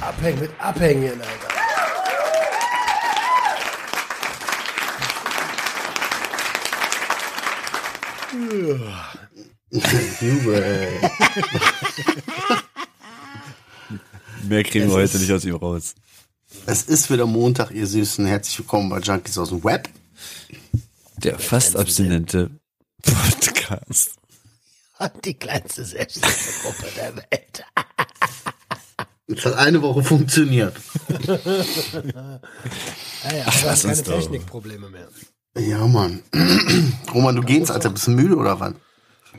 [0.00, 1.54] Abhängen mit Abhängen, Alter.
[14.48, 15.94] Mehr kriegen wir heute nicht aus ihm raus.
[16.66, 18.26] Es ist wieder Montag, ihr Süßen.
[18.26, 19.88] Herzlich willkommen bei Junkies aus dem Web.
[21.16, 22.50] Der fast abstinente
[23.74, 24.16] Podcast.
[25.24, 27.64] Die kleinste Selbsthilfegruppe der Welt.
[29.26, 30.76] Es hat eine Woche funktioniert.
[33.26, 34.02] Ah ja, aber lass keine.
[34.02, 35.08] Technikprobleme mehr.
[35.56, 36.22] Ja, Mann.
[37.14, 37.88] Roman, du gehst, Alter.
[37.88, 38.74] Bist du müde oder was?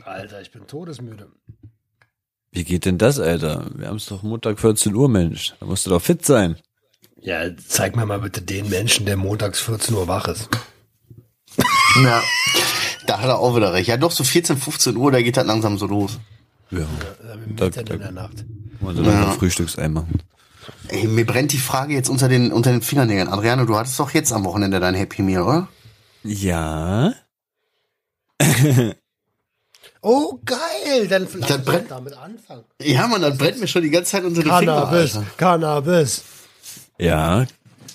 [0.04, 1.28] Alter, ich bin todesmüde.
[2.50, 3.70] Wie geht denn das, Alter?
[3.76, 5.54] Wir haben es doch Montag 14 Uhr, Mensch.
[5.60, 6.56] Da musst du doch fit sein.
[7.20, 10.48] Ja, zeig mir mal bitte den Menschen, der montags 14 Uhr wach ist.
[12.02, 12.22] Ja.
[13.06, 13.88] Da hat er auch wieder recht.
[13.88, 16.18] Ja, doch, so 14, 15 Uhr, da geht das langsam so los.
[16.70, 16.80] Ja.
[17.56, 18.44] Da- da- in der Nacht.
[18.80, 20.20] Wollen sie dann noch Frühstücksei machen.
[20.88, 23.28] Ey, mir brennt die Frage jetzt unter den, unter den Fingernägeln.
[23.28, 25.68] Adriano, du hattest doch jetzt am Wochenende dein Happy Meal, oder?
[26.24, 27.12] Ja.
[30.02, 31.08] Oh, geil!
[31.08, 32.62] Dann Das uns brennt- damit anfangen.
[32.80, 34.66] Ja, Mann, das brennt mir schon die ganze Zeit unter den Fingern.
[34.66, 35.26] Cannabis, Alter.
[35.36, 36.22] Cannabis.
[36.98, 37.46] Ja.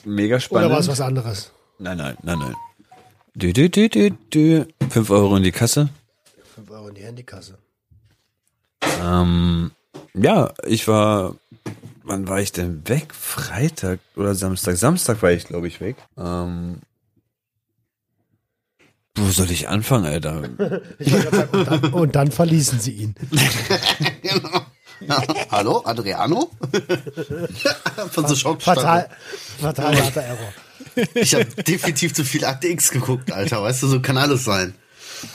[0.03, 0.71] Mega Oder spannend.
[0.71, 1.51] war es was anderes?
[1.79, 2.55] Nein, nein, nein, nein.
[3.39, 4.67] Dü, dü, dü, dü, dü.
[4.89, 5.89] Fünf Euro in die Kasse.
[6.55, 7.57] 5 Euro in die Handykasse.
[9.01, 9.71] Ähm,
[10.13, 11.35] ja, ich war,
[12.03, 13.13] wann war ich denn weg?
[13.13, 14.75] Freitag oder Samstag?
[14.75, 15.95] Samstag war ich, glaube ich, weg.
[16.17, 16.81] Ähm,
[19.15, 20.43] wo soll ich anfangen, Alter?
[20.99, 23.15] Ich sagen, und, dann, und dann verließen sie ihn.
[24.21, 24.61] Genau.
[25.51, 26.51] Hallo, Adriano?
[28.11, 28.77] Von so Schockstarre.
[28.77, 29.09] Fatal,
[29.59, 30.53] fatal harter Error.
[31.15, 33.61] Ich habe definitiv zu viel Akte X geguckt, Alter.
[33.63, 34.73] Weißt du, so kann alles sein.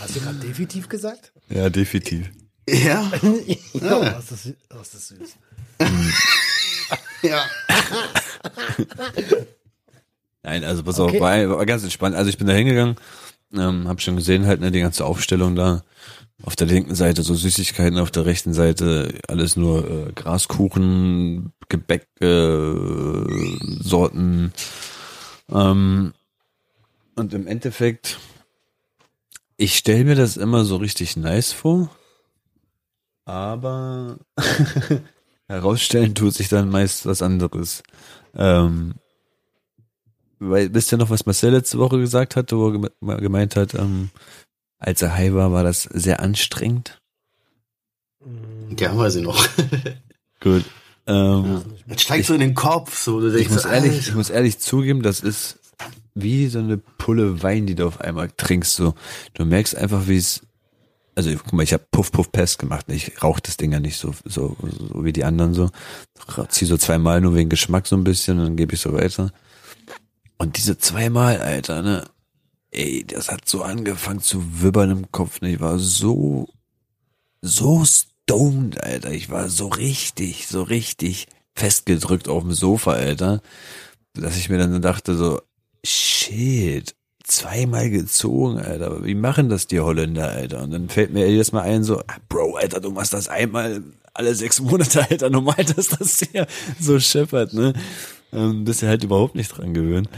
[0.00, 1.32] Hast du gerade definitiv gesagt?
[1.48, 2.28] Ja, definitiv.
[2.68, 3.10] Ja,
[3.74, 4.16] ja.
[4.16, 5.36] Was ist, was ist süß.
[7.22, 7.44] ja.
[10.42, 11.16] Nein, also pass Okay.
[11.16, 12.16] auf, war, war ganz entspannt.
[12.16, 12.96] Also ich bin da hingegangen,
[13.54, 15.82] ähm, hab schon gesehen halt, ne, die ganze Aufstellung da.
[16.42, 22.06] Auf der linken Seite so Süßigkeiten, auf der rechten Seite alles nur äh, Graskuchen, Gebäck,
[22.20, 22.74] äh,
[23.82, 24.52] Sorten.
[25.50, 26.12] Ähm,
[27.14, 28.18] und im Endeffekt,
[29.56, 31.90] ich stelle mir das immer so richtig nice vor,
[33.24, 34.18] aber
[35.48, 37.82] herausstellen tut sich dann meist was anderes.
[38.34, 38.94] Ähm,
[40.38, 44.10] weil, wisst ihr noch, was Marcel letzte Woche gesagt hatte, wo er gemeint hat, ähm,
[44.78, 47.00] als er high war, war das sehr anstrengend?
[48.78, 49.48] Ja, weiß ich noch.
[50.40, 50.64] Gut.
[51.06, 53.20] Ähm, Jetzt steigt so in den Kopf, so.
[53.20, 55.58] Du ich denkst, muss so, ehrlich, ich muss ehrlich zugeben, das ist
[56.14, 58.74] wie so eine Pulle Wein, die du auf einmal trinkst.
[58.74, 58.94] So,
[59.34, 60.42] du merkst einfach, wie es.
[61.14, 62.86] Also guck mal, ich habe Puff Puff Pass gemacht.
[62.88, 65.70] Ich rauche das Ding ja nicht so so so wie die anderen so.
[66.48, 69.32] Zieh so zweimal nur wegen Geschmack so ein bisschen, dann gebe ich so weiter.
[70.36, 72.04] Und diese zweimal, Alter, ne?
[72.70, 75.40] Ey, das hat so angefangen zu wibbern im Kopf.
[75.40, 75.54] Ne?
[75.54, 76.48] Ich war so
[77.40, 77.84] so
[78.26, 79.12] stoned, Alter.
[79.12, 83.40] Ich war so richtig, so richtig festgedrückt auf dem Sofa, Alter.
[84.14, 85.40] Dass ich mir dann dachte so,
[85.84, 89.04] shit, zweimal gezogen, Alter.
[89.04, 90.62] Wie machen das die Holländer, Alter?
[90.62, 93.82] Und dann fällt mir jedes Mal ein so, ah, Bro, Alter, du machst das einmal
[94.12, 95.30] alle sechs Monate, Alter.
[95.30, 96.46] Normal, dass das hier
[96.80, 97.74] so scheppert, ne?
[98.32, 100.08] Ähm, bist du halt überhaupt nicht dran gewöhnt.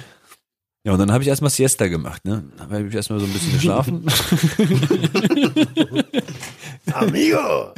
[0.84, 2.44] Ja, und dann habe ich erstmal Siesta gemacht, ne?
[2.56, 4.06] Dann habe ich erstmal so ein bisschen geschlafen.
[6.98, 7.72] Amigo!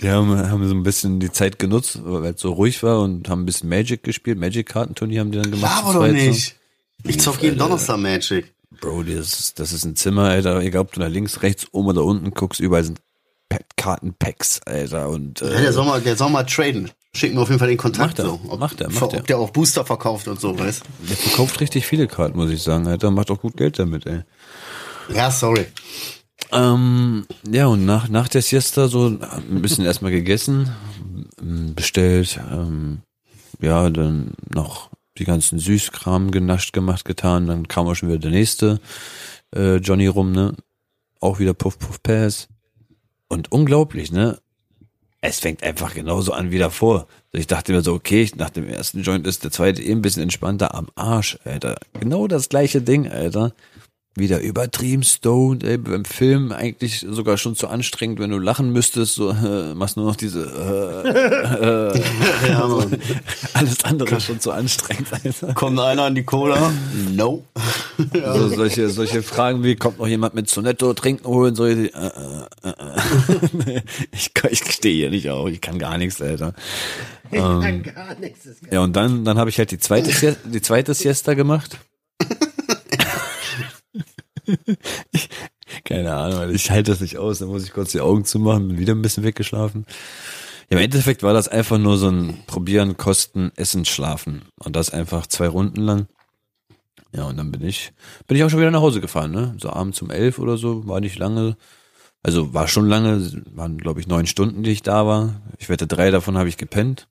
[0.00, 3.28] Die haben, haben so ein bisschen die Zeit genutzt, weil es so ruhig war und
[3.28, 4.38] haben ein bisschen Magic gespielt.
[4.38, 5.82] Magic-Kartenturnier haben die dann gemacht.
[5.84, 6.56] Aber doch nicht.
[7.04, 7.58] Ich zock jeden.
[7.58, 8.52] Donnerstag Magic.
[8.80, 10.60] Bro, das ist, das ist ein Zimmer, Alter.
[10.60, 13.00] Egal, ob du nach links, rechts, oben oder unten guckst, überall sind
[13.48, 15.08] Pa- Kartenpacks, Alter.
[15.08, 16.90] Und Ja, äh, der soll mal, der soll mal traden.
[17.12, 18.18] Schick mir auf jeden Fall den Kontakt.
[18.18, 18.40] Macht er, so.
[18.48, 19.22] Ob, macht er, macht ob er.
[19.22, 22.86] der auch Booster verkauft und so, weißt der verkauft richtig viele Karten, muss ich sagen,
[22.86, 23.10] Alter.
[23.10, 24.20] Macht auch gut Geld damit, ey.
[25.12, 25.66] Ja, sorry.
[26.52, 30.70] Ähm, ja, und nach, nach der Siesta so ein bisschen erstmal gegessen,
[31.40, 33.02] bestellt, ähm,
[33.60, 38.30] ja, dann noch die ganzen Süßkram genascht, gemacht, getan, dann kam auch schon wieder der
[38.30, 38.80] nächste
[39.54, 40.54] äh, Johnny rum, ne?
[41.20, 42.48] Auch wieder Puff Puff Pass.
[43.28, 44.38] Und unglaublich, ne?
[45.20, 47.06] Es fängt einfach genauso an wie davor.
[47.32, 50.22] Ich dachte mir so, okay, nach dem ersten Joint ist der zweite eh ein bisschen
[50.22, 51.78] entspannter am Arsch, Alter.
[52.00, 53.52] Genau das gleiche Ding, Alter.
[54.20, 59.14] Wieder übertrieben stoned, ey, beim Film eigentlich sogar schon zu anstrengend, wenn du lachen müsstest,
[59.14, 62.68] so äh, machst nur noch diese äh, äh, Ja,
[63.54, 65.54] alles andere ist schon zu anstrengend, Alter.
[65.54, 66.72] Kommt einer an die Cola?
[67.10, 67.44] No.
[68.24, 71.54] Also solche, solche Fragen wie, kommt noch jemand mit Sonetto trinken holen?
[71.54, 71.88] So, äh, äh,
[72.64, 73.82] äh, äh.
[74.12, 76.54] ich kann- ich stehe hier nicht auf, ich kann gar nichts, Alter.
[77.30, 78.48] Ähm, Gar nichts.
[78.70, 81.78] Ja, und dann, dann habe ich halt die zweite, die zweite Siesta gemacht.
[85.84, 87.38] keine Ahnung, ich halte das nicht aus.
[87.38, 89.86] Dann muss ich kurz die Augen zumachen, bin wieder ein bisschen weggeschlafen.
[90.70, 94.42] Ja, im Endeffekt war das einfach nur so ein Probieren, Kosten, Essen, Schlafen.
[94.56, 96.06] Und das einfach zwei Runden lang.
[97.12, 97.92] Ja, und dann bin ich,
[98.26, 99.54] bin ich auch schon wieder nach Hause gefahren, ne?
[99.58, 101.56] So abends um elf oder so, war nicht lange.
[102.22, 105.40] Also war schon lange, waren glaube ich neun Stunden, die ich da war.
[105.58, 107.08] Ich wette, drei davon habe ich gepennt.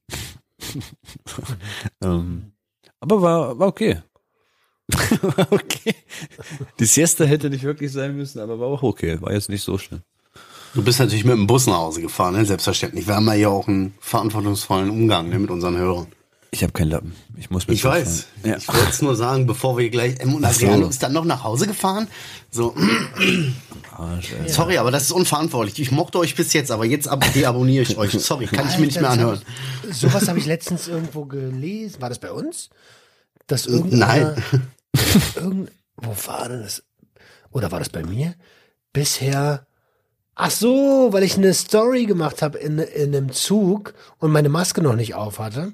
[2.03, 2.53] ähm,
[2.99, 4.01] aber war, war okay.
[5.51, 5.95] okay.
[6.79, 9.21] Die Siesta hätte nicht wirklich sein müssen, aber war auch okay.
[9.21, 10.01] War jetzt nicht so schlimm.
[10.73, 12.45] Du bist natürlich mit dem Bus nach Hause gefahren, ne?
[12.45, 13.07] selbstverständlich.
[13.07, 15.39] Wir haben ja hier auch einen verantwortungsvollen Umgang ne?
[15.39, 16.07] mit unseren Hörern.
[16.51, 17.15] Ich habe keinen Lappen.
[17.37, 18.25] Ich muss mit Ich weiß.
[18.43, 18.57] Ja.
[18.57, 20.15] Ich wollte es nur sagen, bevor wir gleich.
[20.19, 22.07] Ähm, und Adriano ist dann noch nach Hause gefahren.
[22.49, 22.73] So,
[23.95, 24.49] Arsch, ey.
[24.49, 25.79] sorry, aber das ist unverantwortlich.
[25.79, 28.11] Ich mochte euch bis jetzt, aber jetzt ab deabonniere ich euch.
[28.13, 29.41] Sorry, kann ich mir nicht mehr anhören.
[29.91, 32.01] Sowas habe ich letztens irgendwo gelesen.
[32.01, 32.69] War das bei uns?
[33.45, 34.67] Dass irgendeiner, Nein.
[35.35, 36.83] Irgend, wo war denn das?
[37.51, 38.35] Oder war das bei mir?
[38.93, 39.65] Bisher.
[40.35, 44.81] Ach so, weil ich eine Story gemacht habe in, in einem Zug und meine Maske
[44.81, 45.73] noch nicht auf hatte.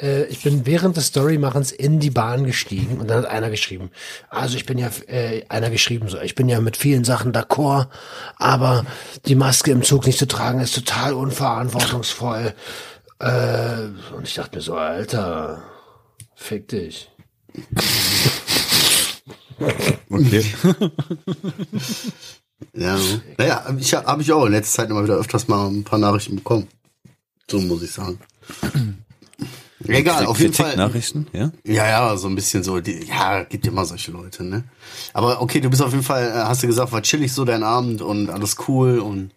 [0.00, 3.90] Äh, ich bin während des Storymachens in die Bahn gestiegen und dann hat einer geschrieben.
[4.28, 7.88] Also ich bin ja, äh, einer geschrieben so, ich bin ja mit vielen Sachen d'accord,
[8.36, 8.84] aber
[9.26, 12.54] die Maske im Zug nicht zu tragen ist total unverantwortungsvoll.
[13.20, 15.62] Äh, und ich dachte mir so, Alter,
[16.34, 17.13] fick dich.
[20.10, 20.44] Okay.
[22.72, 22.98] Ja,
[23.36, 26.36] naja, ich habe ich auch in letzter Zeit immer wieder öfters mal ein paar Nachrichten
[26.36, 26.66] bekommen.
[27.48, 28.18] So muss ich sagen.
[29.86, 30.76] Egal, auf jeden Fall.
[30.76, 31.52] Nachrichten, ja?
[31.64, 32.80] Ja, ja, so ein bisschen so.
[32.80, 34.64] Die, ja, gibt immer solche Leute, ne?
[35.12, 37.62] Aber okay, du bist auf jeden Fall, äh, hast du gesagt, war chillig so dein
[37.62, 39.32] Abend und alles cool und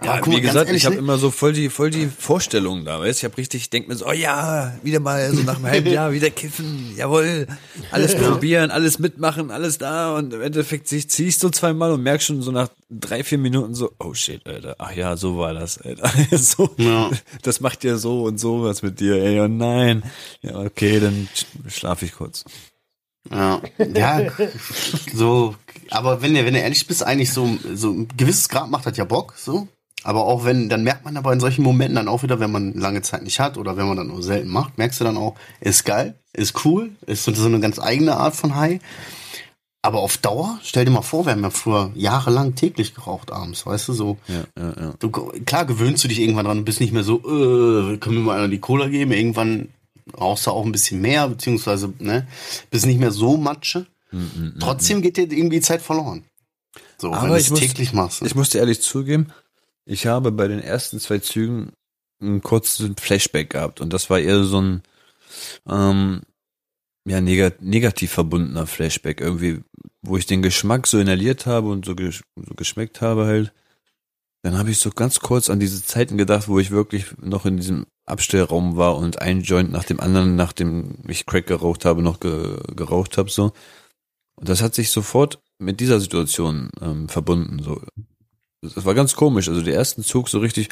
[0.00, 1.00] Ja, Aber guck wie gesagt, ehrlich, ich habe ne?
[1.00, 3.18] immer so voll die, voll die Vorstellungen da, weißt?
[3.18, 5.90] Ich habe richtig, ich denk mir so, oh ja, wieder mal so nach einem halben
[5.92, 7.48] Jahr wieder kiffen, jawohl,
[7.90, 12.28] alles probieren, alles mitmachen, alles da und im Endeffekt zieh- ziehst du zweimal und merkst
[12.28, 15.78] schon so nach drei, vier Minuten so, oh shit, Alter, ach ja, so war das,
[15.78, 16.08] Alter.
[16.38, 17.10] so, Ja.
[17.42, 20.04] Das macht ja so und so was mit dir, ey, oh nein.
[20.42, 22.44] Ja, okay, dann sch- schlaf ich kurz.
[23.32, 23.60] Ja,
[23.94, 24.30] ja,
[25.12, 25.56] so,
[25.90, 28.96] aber wenn du, wenn du ehrlich bist, eigentlich so, so ein gewisses Grad macht das
[28.96, 29.66] ja Bock, so.
[30.04, 32.72] Aber auch wenn, dann merkt man aber in solchen Momenten dann auch wieder, wenn man
[32.74, 35.34] lange Zeit nicht hat oder wenn man dann nur selten macht, merkst du dann auch,
[35.60, 38.80] ist geil, ist cool, ist so, so eine ganz eigene Art von High.
[39.82, 43.64] Aber auf Dauer, stell dir mal vor, wir haben ja früher jahrelang täglich geraucht abends,
[43.66, 44.18] weißt du, so.
[44.28, 44.94] Ja, ja, ja.
[44.98, 48.22] Du, klar gewöhnst du dich irgendwann dran, du bist nicht mehr so, äh, können wir
[48.22, 49.12] mal einer die Cola geben?
[49.12, 49.68] Irgendwann
[50.18, 52.26] rauchst du auch ein bisschen mehr, beziehungsweise, ne,
[52.70, 53.86] bist nicht mehr so Matsche.
[54.58, 56.24] Trotzdem geht dir irgendwie Zeit verloren.
[56.96, 58.22] So, wenn Aber du ich es täglich machst.
[58.22, 58.28] ne?
[58.28, 59.28] Ich muss dir ehrlich zugeben,
[59.88, 61.72] ich habe bei den ersten zwei Zügen
[62.20, 64.82] einen kurzen Flashback gehabt und das war eher so ein
[65.68, 66.22] ähm,
[67.06, 69.62] ja, negat negativ verbundener Flashback irgendwie,
[70.02, 73.52] wo ich den Geschmack so inhaliert habe und so, gesch so geschmeckt habe halt.
[74.42, 77.56] Dann habe ich so ganz kurz an diese Zeiten gedacht, wo ich wirklich noch in
[77.56, 82.20] diesem Abstellraum war und ein Joint nach dem anderen, nachdem ich Crack geraucht habe, noch
[82.20, 83.52] ge geraucht habe so.
[84.36, 87.62] Und das hat sich sofort mit dieser Situation ähm, verbunden.
[87.62, 87.80] So,
[88.62, 89.48] das war ganz komisch.
[89.48, 90.68] Also der ersten Zug so richtig,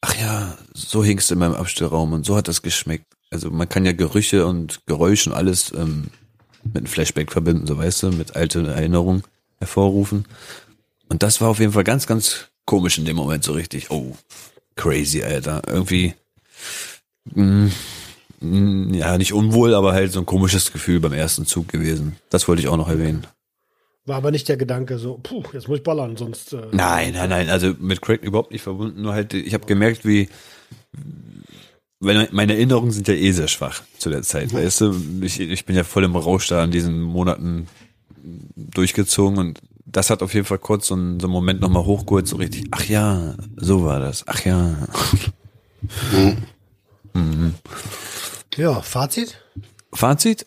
[0.00, 3.06] ach ja, so hingst du in meinem Abstellraum und so hat das geschmeckt.
[3.30, 6.08] Also man kann ja Gerüche und Geräusche und alles ähm,
[6.64, 9.22] mit einem Flashback verbinden, so weißt du, mit alten Erinnerungen
[9.58, 10.26] hervorrufen.
[11.08, 13.90] Und das war auf jeden Fall ganz, ganz komisch in dem Moment so richtig.
[13.90, 14.16] Oh,
[14.74, 15.62] crazy, Alter.
[15.66, 16.14] Irgendwie,
[17.34, 17.70] mh,
[18.40, 22.16] mh, ja, nicht unwohl, aber halt so ein komisches Gefühl beim ersten Zug gewesen.
[22.30, 23.26] Das wollte ich auch noch erwähnen.
[24.06, 26.52] War aber nicht der Gedanke so, puh, jetzt muss ich ballern, sonst.
[26.52, 30.04] Äh, Nein, nein, nein, also mit Crack überhaupt nicht verbunden, nur halt, ich habe gemerkt,
[30.06, 30.28] wie,
[31.98, 35.64] weil meine Erinnerungen sind ja eh sehr schwach zu der Zeit, weißt du, ich, ich
[35.64, 37.66] bin ja voll im Rausch da in diesen Monaten
[38.54, 42.28] durchgezogen und das hat auf jeden Fall kurz so einen, so einen Moment nochmal hochgeholt,
[42.28, 44.86] so richtig, ach ja, so war das, ach ja.
[48.56, 49.42] Ja, Fazit?
[49.92, 50.46] Fazit?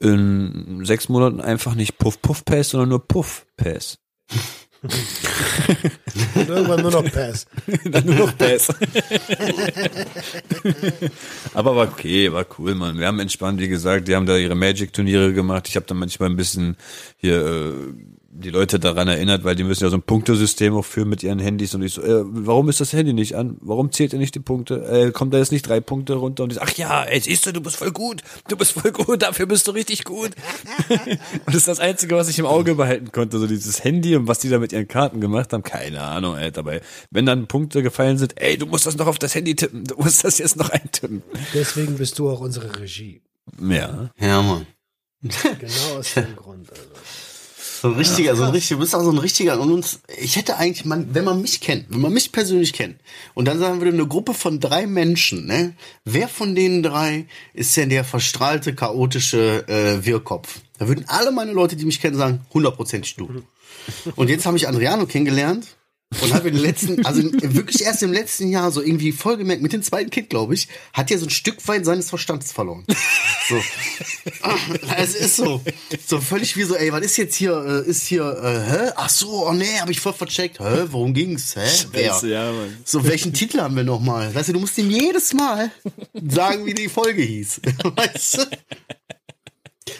[0.00, 3.98] In sechs Monaten einfach nicht Puff Puff Pass, sondern nur Puff Pass.
[4.82, 7.46] Und irgendwann nur noch Pass.
[7.84, 8.68] Dann nur noch Pass.
[11.54, 12.98] Aber war okay, war cool, Mann.
[12.98, 15.66] Wir haben entspannt, wie gesagt, die haben da ihre Magic-Turniere gemacht.
[15.68, 16.76] Ich habe da manchmal ein bisschen
[17.16, 17.92] hier äh,
[18.38, 21.38] die Leute daran erinnert, weil die müssen ja so ein Punktesystem auch führen mit ihren
[21.38, 23.56] Handys und ich so, äh, warum ist das Handy nicht an?
[23.60, 24.84] Warum zählt ihr nicht die Punkte?
[24.84, 26.44] Äh, kommt da jetzt nicht drei Punkte runter?
[26.44, 28.92] Und ich so, ach ja, ey, siehst du, du bist voll gut, du bist voll
[28.92, 30.30] gut, dafür bist du richtig gut.
[30.88, 34.28] und das ist das Einzige, was ich im Auge behalten konnte, so dieses Handy und
[34.28, 36.80] was die da mit ihren Karten gemacht haben, keine Ahnung, ey, dabei.
[37.10, 39.96] Wenn dann Punkte gefallen sind, ey, du musst das noch auf das Handy tippen, du
[39.96, 41.22] musst das jetzt noch eintippen.
[41.54, 43.22] Deswegen bist du auch unsere Regie.
[43.60, 44.10] Ja.
[44.20, 44.66] Ja, Mann.
[45.20, 46.70] Genau aus dem Grund.
[46.70, 46.87] Also.
[47.80, 49.60] So ein richtiger, so ein richtiger, du bist auch so ein richtiger.
[49.60, 52.96] Und uns, ich hätte eigentlich, man, wenn man mich kennt, wenn man mich persönlich kennt,
[53.34, 57.76] und dann sagen würde, eine Gruppe von drei Menschen, ne, wer von den drei ist
[57.76, 60.60] denn der verstrahlte, chaotische äh, Wirrkopf?
[60.78, 63.42] Da würden alle meine Leute, die mich kennen, sagen, hundertprozentig du.
[64.16, 65.77] Und jetzt habe ich Adriano kennengelernt
[66.22, 69.60] und habe in den letzten, also wirklich erst im letzten Jahr so irgendwie voll gemerkt,
[69.62, 72.84] mit dem zweiten Kind, glaube ich, hat er so ein Stück weit seines Verstands verloren.
[73.48, 73.62] So.
[74.96, 75.62] es ist so.
[76.06, 78.92] So völlig wie so, ey, was ist jetzt hier, äh, ist hier, äh, hä?
[78.96, 80.60] Ach so, oh nee, habe ich voll vercheckt.
[80.60, 81.54] Hä, worum ging's?
[81.56, 81.68] Hä?
[81.92, 82.18] Wer?
[82.24, 82.76] ja, Mann.
[82.84, 84.34] So, welchen Titel haben wir nochmal?
[84.34, 85.70] Weißt du, du musst ihm jedes Mal
[86.26, 87.60] sagen, wie die Folge hieß.
[87.84, 88.46] Weißt du?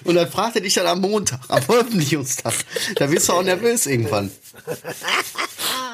[0.05, 2.55] Und dann fragt er dich dann am Montag, am Veröffentlichungstag.
[2.97, 4.31] Da wirst du auch nervös irgendwann.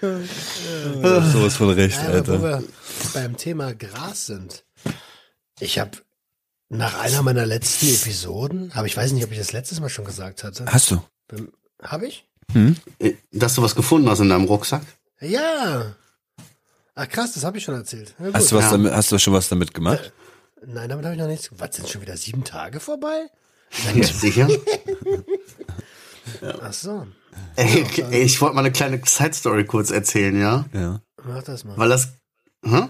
[0.00, 2.42] Sowas von recht, Ja, aber wo Alter.
[2.42, 2.64] wir
[3.14, 4.64] beim Thema Gras sind.
[5.60, 5.92] Ich habe
[6.68, 10.04] nach einer meiner letzten Episoden, aber ich weiß nicht, ob ich das letztes Mal schon
[10.04, 10.66] gesagt hatte.
[10.66, 11.02] Hast du?
[11.82, 12.24] Habe ich?
[12.98, 14.82] Äh, Dass du was gefunden hast in deinem Rucksack?
[15.20, 15.94] Ja.
[16.94, 18.14] Ach krass, das habe ich schon erzählt.
[18.18, 18.34] Ja, gut.
[18.34, 18.70] Hast du was Ja.
[18.72, 20.12] damit, hast du schon was damit gemacht?
[20.66, 21.50] Nein, damit habe ich noch nichts.
[21.56, 23.26] Was sind schon wieder sieben Tage vorbei?
[24.02, 24.48] Sicher?
[26.62, 27.06] Ach so,
[27.56, 30.64] Ey, ey, ich wollte mal eine kleine Side-Story kurz erzählen, ja?
[30.72, 31.00] Ja.
[31.24, 31.76] mach das mal.
[31.76, 32.12] Weil das.
[32.64, 32.88] Hä?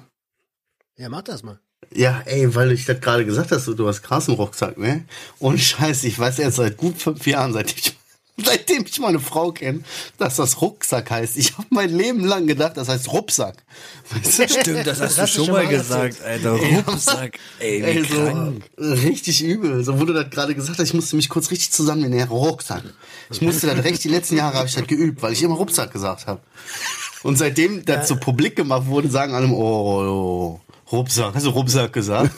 [0.97, 1.59] Ja, mach das mal.
[1.95, 5.05] Ja, ey, weil ich das gerade gesagt hast, du, du hast krassen Rucksack, ne?
[5.39, 7.97] Und scheiße, ich weiß jetzt seit gut fünf Jahren, seit ich,
[8.45, 9.81] seitdem ich meine Frau kenne,
[10.19, 11.37] dass das Rucksack heißt.
[11.37, 13.57] Ich habe mein Leben lang gedacht, das heißt Rucksack.
[14.11, 14.49] Weißt du?
[14.49, 16.53] Stimmt, das hast Das du hast du schon schon mal gesagt, Alter.
[16.53, 17.39] Rucksack.
[17.59, 18.63] Ey, wie Ey, krank.
[18.77, 19.83] so richtig übel.
[19.85, 22.19] So wurde das gerade gesagt, ich musste mich kurz richtig zusammennehmen.
[22.19, 22.83] Ja, Rucksack.
[23.31, 25.93] Ich musste das recht, die letzten Jahre habe ich das geübt, weil ich immer Rucksack
[25.93, 26.41] gesagt habe.
[27.23, 30.61] Und seitdem das so publik gemacht wurde, sagen alle, oh, oh,
[30.93, 31.35] Rucksack.
[31.35, 32.31] Hast du Rucksack gesagt?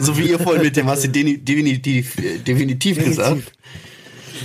[0.00, 2.14] So wie ihr vorhin mit dem, hast du deni- definitiv,
[2.46, 3.52] definitiv gesagt.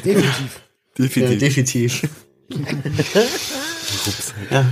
[0.04, 0.62] Definitiv.
[0.98, 1.40] Ja, Definitiv.
[1.40, 2.10] definitiv.
[4.50, 4.66] Ja,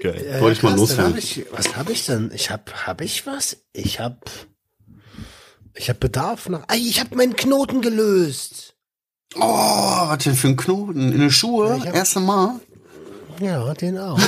[0.00, 0.26] Geil.
[0.30, 1.12] Ja, Wollte ich mal loswerden.
[1.14, 2.30] Hab ich, was habe ich denn?
[2.34, 3.56] Ich habe, habe ich was?
[3.72, 4.18] Ich habe,
[5.74, 6.64] ich habe Bedarf nach.
[6.68, 8.74] Ey, ich habe meinen Knoten gelöst.
[9.34, 11.12] Oh, was denn für ein Knoten?
[11.12, 11.80] In den Schuhe?
[11.80, 12.60] hab- Erste Mal?
[13.40, 14.20] Ja, den auch.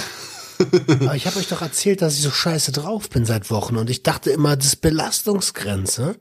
[1.00, 3.88] Aber ich habe euch doch erzählt, dass ich so scheiße drauf bin seit Wochen und
[3.90, 6.17] ich dachte immer, das ist Belastungsgrenze.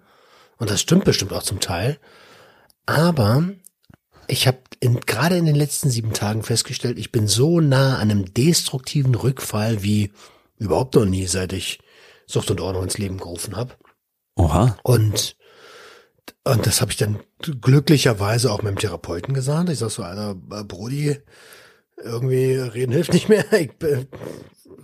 [0.57, 1.99] Und das stimmt bestimmt auch zum Teil.
[2.85, 3.43] Aber
[4.27, 8.11] ich habe in, gerade in den letzten sieben Tagen festgestellt, ich bin so nah an
[8.11, 10.11] einem destruktiven Rückfall wie
[10.57, 11.79] überhaupt noch nie, seit ich
[12.25, 13.75] Sucht und Ordnung ins Leben gerufen habe.
[14.35, 14.77] Oha.
[14.83, 15.35] Und,
[16.43, 19.69] und das habe ich dann glücklicherweise auch meinem Therapeuten gesagt.
[19.69, 21.17] Ich sag so, Alter, äh, Brody,
[21.97, 23.45] irgendwie reden hilft nicht mehr.
[23.53, 24.05] Ich, äh,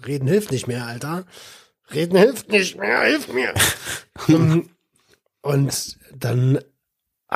[0.06, 1.26] reden hilft nicht mehr, Alter.
[1.94, 3.54] Reden hilft nicht mehr, hilf mir.
[5.42, 6.60] Und dann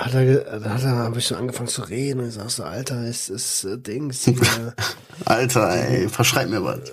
[0.05, 2.63] hat er, dann hat er, habe ich so angefangen zu reden und ich sag so,
[2.63, 4.73] Alter, es ist äh, Dings hier,
[5.25, 6.79] Alter, ey, verschreib mir was.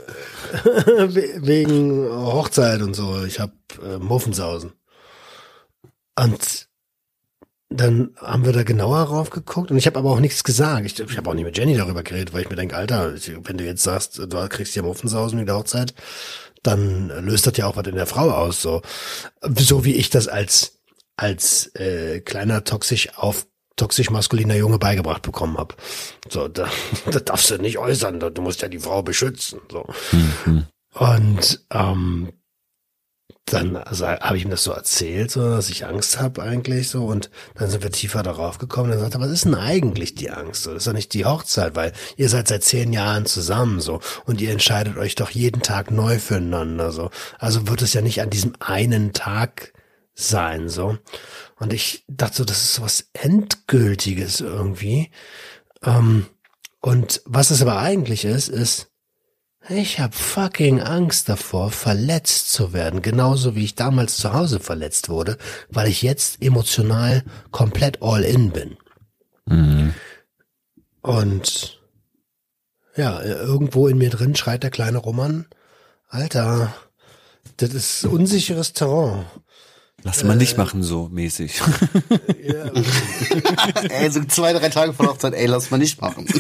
[0.54, 3.24] We- wegen Hochzeit und so.
[3.24, 4.72] Ich hab äh, Muffensausen.
[6.18, 6.68] Und
[7.70, 10.86] dann haben wir da genauer rauf geguckt und ich habe aber auch nichts gesagt.
[10.86, 13.58] Ich, ich habe auch nicht mit Jenny darüber geredet, weil ich mir denke, Alter, wenn
[13.58, 15.92] du jetzt sagst, du kriegst ja Muffensausen wegen der Hochzeit,
[16.62, 18.62] dann löst das ja auch was in der Frau aus.
[18.62, 18.82] So,
[19.58, 20.73] so wie ich das als
[21.16, 25.74] als äh, kleiner toxisch auf toxisch maskuliner Junge beigebracht bekommen habe.
[26.28, 26.68] So, da,
[27.10, 29.60] da darfst du nicht äußern, du musst ja die Frau beschützen.
[29.70, 29.86] So.
[30.94, 32.32] Und ähm,
[33.46, 37.04] dann also, habe ich ihm das so erzählt, so, dass ich Angst habe eigentlich so.
[37.04, 38.90] Und dann sind wir tiefer darauf gekommen.
[38.90, 40.62] Dann sagt er, was ist denn eigentlich die Angst?
[40.62, 44.00] So, das ist doch nicht die Hochzeit, weil ihr seid seit zehn Jahren zusammen so
[44.24, 47.10] und ihr entscheidet euch doch jeden Tag neu füreinander so.
[47.38, 49.73] Also wird es ja nicht an diesem einen Tag
[50.14, 50.98] sein so.
[51.56, 55.10] Und ich dachte so, das ist so was Endgültiges irgendwie.
[55.82, 56.26] Ähm,
[56.80, 58.90] und was es aber eigentlich ist, ist,
[59.68, 65.08] ich habe fucking Angst davor, verletzt zu werden, genauso wie ich damals zu Hause verletzt
[65.08, 65.38] wurde,
[65.70, 68.76] weil ich jetzt emotional komplett all in bin.
[71.00, 71.80] Und
[72.94, 75.46] ja, irgendwo in mir drin schreit der kleine Roman,
[76.08, 76.74] Alter,
[77.56, 79.24] das ist unsicheres Terrain.
[80.04, 81.60] Lass mal nicht machen, so mäßig.
[82.44, 82.70] Ja,
[83.88, 86.26] ey, so zwei, drei Tage vor der Hochzeit, ey, lass mal nicht machen.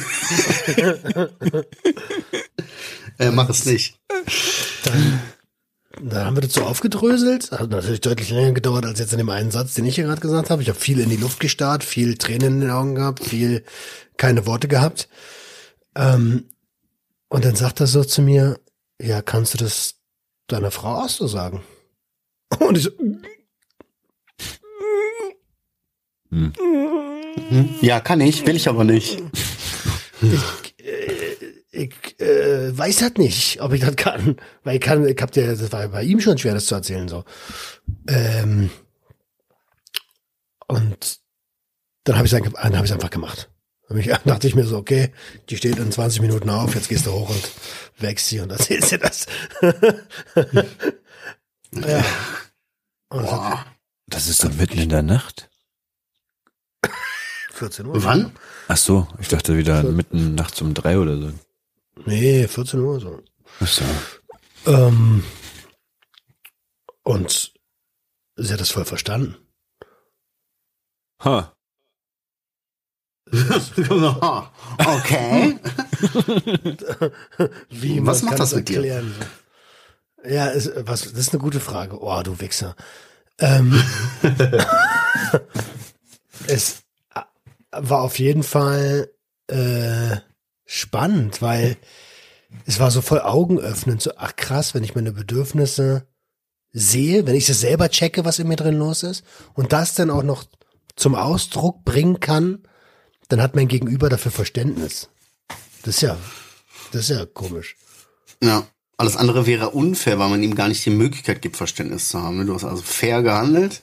[3.18, 3.98] äh, mach es nicht.
[6.02, 7.52] Da haben wir das so aufgedröselt.
[7.52, 10.20] Hat natürlich deutlich länger gedauert als jetzt in dem einen Satz, den ich hier gerade
[10.20, 10.60] gesagt habe.
[10.60, 13.64] Ich habe viel in die Luft gestarrt, viel Tränen in den Augen gehabt, viel
[14.18, 15.08] keine Worte gehabt.
[15.94, 16.50] Ähm,
[17.28, 18.60] und dann sagt er so zu mir,
[19.00, 19.94] ja, kannst du das
[20.48, 21.62] deiner Frau auch so sagen?
[22.58, 22.90] Und ich so,
[27.80, 29.22] Ja, kann ich, will ich aber nicht.
[31.72, 34.36] ich äh, weiß halt nicht, ob ich das kann.
[34.62, 37.08] Weil ich kann, ich hab dir, das war bei ihm schon schwer, das zu erzählen,
[37.08, 37.24] so.
[38.08, 38.70] Ähm,
[40.66, 41.18] und
[42.04, 43.50] dann habe ich dann hab ich's einfach gemacht.
[43.94, 45.12] Ich, dachte ich mir so, okay,
[45.50, 47.50] die steht in 20 Minuten auf, jetzt gehst du hoch und
[47.98, 49.26] wächst sie und erzählst dir das.
[51.72, 52.04] ja.
[53.10, 53.66] Das hat.
[54.06, 55.48] Das ist doch mitten in der Nacht.
[57.64, 58.04] 14 Uhr.
[58.04, 58.30] Wann?
[58.68, 61.32] Ach so, ich dachte wieder mitten nachts um drei oder so.
[62.04, 63.22] Nee, 14 Uhr so.
[63.60, 63.84] Ach so.
[64.66, 65.24] Ähm,
[67.02, 67.54] und
[68.36, 69.36] sie hat das voll verstanden.
[71.24, 71.54] Ha.
[74.78, 75.58] okay.
[77.70, 79.02] Wie, Was macht das mit dir?
[80.22, 81.98] Ja, ist, was, das ist eine gute Frage.
[81.98, 82.76] Oh, du Wichser.
[83.38, 83.82] Ähm,
[86.46, 86.83] es
[87.78, 89.10] war auf jeden Fall
[89.48, 90.16] äh,
[90.64, 91.76] spannend, weil
[92.66, 94.02] es war so voll augenöffnend.
[94.02, 96.06] So, ach krass, wenn ich meine Bedürfnisse
[96.72, 100.10] sehe, wenn ich es selber checke, was in mir drin los ist und das dann
[100.10, 100.44] auch noch
[100.96, 102.62] zum Ausdruck bringen kann,
[103.28, 105.08] dann hat mein Gegenüber dafür Verständnis.
[105.82, 106.16] Das ist ja,
[106.92, 107.76] das ist ja komisch.
[108.42, 108.66] Ja.
[108.96, 112.46] Alles andere wäre unfair, weil man ihm gar nicht die Möglichkeit gibt, Verständnis zu haben.
[112.46, 113.82] Du hast also fair gehandelt.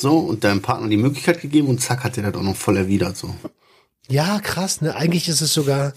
[0.00, 2.78] So, und deinem Partner die Möglichkeit gegeben und zack, hat er das auch noch voll
[2.78, 3.34] erwidert, so.
[4.08, 4.94] Ja, krass, ne?
[4.96, 5.92] Eigentlich ist es sogar,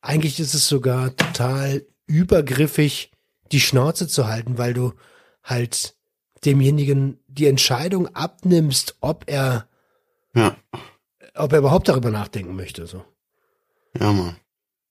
[0.00, 3.12] eigentlich ist es sogar total übergriffig,
[3.52, 4.92] die Schnauze zu halten, weil du
[5.44, 5.94] halt
[6.44, 9.68] demjenigen die Entscheidung abnimmst, ob er,
[10.34, 10.56] Ja.
[11.34, 13.04] ob er überhaupt darüber nachdenken möchte, so.
[13.98, 14.36] Ja, Mann.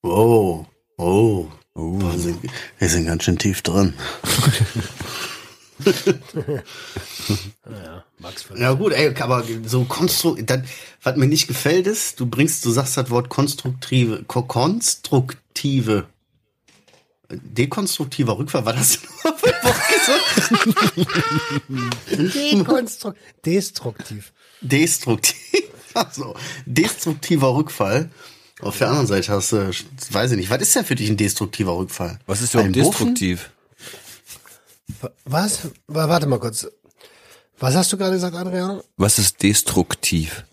[0.03, 0.65] Oh.
[0.97, 1.47] Oh.
[1.75, 1.99] Oh.
[1.99, 2.39] Wir sind,
[2.79, 3.93] wir sind ganz schön tief drin.
[7.65, 10.45] Naja, Max Ja gut, ey, aber so konstruktiv,
[11.03, 16.07] was mir nicht gefällt ist, du bringst, du sagst das Wort konstruktive, ko konstruktive,
[17.29, 20.23] dekonstruktiver Rückfall, war das nur für ein Wort gesagt?
[22.33, 23.13] Dekonstru-
[23.45, 24.33] Destruktiv.
[24.61, 25.63] Destruktiv,
[25.93, 26.35] also
[26.65, 28.09] destruktiver Rückfall.
[28.59, 29.69] Auf der anderen Seite hast du,
[30.09, 32.17] weiß ich nicht, was ist denn für dich ein destruktiver Rückfall?
[32.25, 32.73] Was ist Buffen?
[32.73, 33.51] destruktiv?
[35.25, 35.67] Was?
[35.87, 36.67] Wa- Warte mal kurz.
[37.59, 38.81] Was hast du gerade gesagt, Adrian?
[38.97, 40.45] Was ist destruktiv?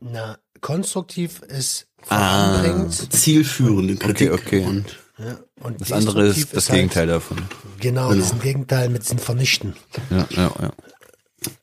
[0.00, 2.86] Na, konstruktiv ist Ah.
[3.10, 4.64] Zielführende Kritik okay.
[4.64, 7.38] und Ja, und Das andere ist das halt- Gegenteil davon.
[7.80, 9.74] Genau, das ist ein Gegenteil mit dem Vernichten.
[10.10, 10.72] Ja, ja, ja.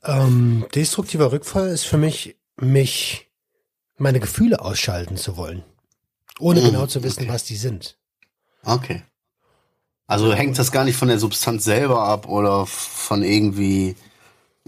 [0.03, 3.29] Ähm, destruktiver Rückfall ist für mich, mich
[3.97, 5.63] meine Gefühle ausschalten zu wollen.
[6.39, 7.97] Ohne Mhm, genau zu wissen, was die sind.
[8.65, 9.03] Okay.
[10.07, 13.95] Also hängt das gar nicht von der Substanz selber ab oder von irgendwie.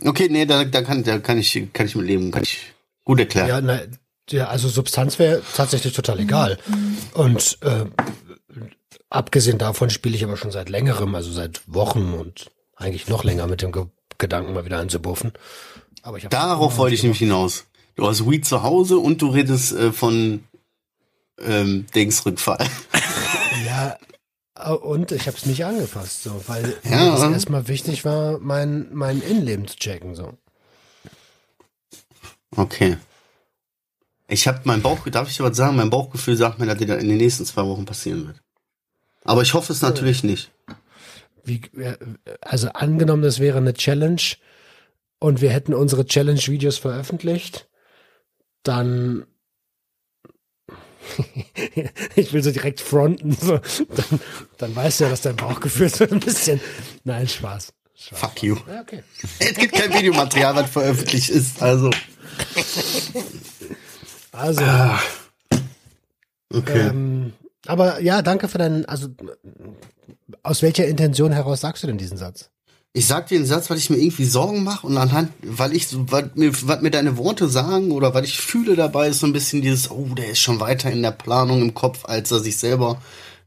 [0.04, 2.74] Okay, nee, da, da, kann, da kann ich kann ich mit leben, kann ich
[3.04, 3.48] gut erklären.
[3.48, 3.80] Ja, na,
[4.30, 6.58] ja also Substanz wäre tatsächlich total egal.
[7.14, 7.86] Und äh,
[9.10, 13.48] abgesehen davon spiele ich aber schon seit längerem, also seit Wochen und eigentlich noch länger
[13.48, 13.86] mit dem Ge
[14.20, 15.34] Gedanken, mal wieder einzubuffen.
[16.02, 17.66] Aber ich hab Darauf wollte ich nämlich hinaus.
[17.94, 20.44] Du hast Weed zu Hause und du redest äh, von
[21.40, 22.66] ähm, Dingsrückfall.
[24.82, 27.16] Und ich habe es nicht angefasst, so, weil Ja.
[27.16, 30.16] es erstmal wichtig war, mein, mein Innenleben zu checken.
[30.16, 30.34] So.
[32.56, 32.98] Okay.
[34.28, 35.76] Ich habe mein Bauch, darf ich dir was sagen?
[35.78, 38.42] Mein Bauchgefühl sagt mir, dass das in den nächsten zwei Wochen passieren wird.
[39.24, 40.52] Aber ich hoffe es natürlich nicht.
[41.44, 41.62] Wie,
[42.42, 44.22] also angenommen, das wäre eine Challenge
[45.20, 47.70] und wir hätten unsere Challenge-Videos veröffentlicht,
[48.64, 49.26] dann
[52.16, 53.60] ich will so direkt fronten, so.
[53.90, 54.20] Dann,
[54.58, 56.60] dann weißt du ja, dass dein Bauchgefühl so ein bisschen.
[57.04, 57.74] Nein, Spaß.
[57.96, 58.20] Spaß.
[58.20, 58.58] Fuck you.
[58.68, 59.04] Ja, okay.
[59.40, 61.62] Es gibt kein Videomaterial, was veröffentlicht ist.
[61.62, 61.90] Also.
[64.32, 64.64] Also,
[66.54, 66.88] Okay.
[66.90, 67.34] ähm,
[67.66, 69.10] aber ja, danke für deinen, also
[70.44, 72.50] aus welcher Intention heraus sagst du denn diesen Satz?
[72.98, 75.86] Ich sag dir einen Satz, weil ich mir irgendwie Sorgen mache und anhand, weil ich
[75.92, 79.34] was mir, was mir deine Worte sagen oder weil ich fühle dabei, ist so ein
[79.34, 82.58] bisschen dieses, oh, der ist schon weiter in der Planung im Kopf, als er sich
[82.58, 83.00] selber,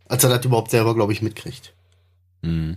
[0.06, 1.72] als er das überhaupt selber, glaube ich, mitkriegt.
[2.42, 2.76] Mhm.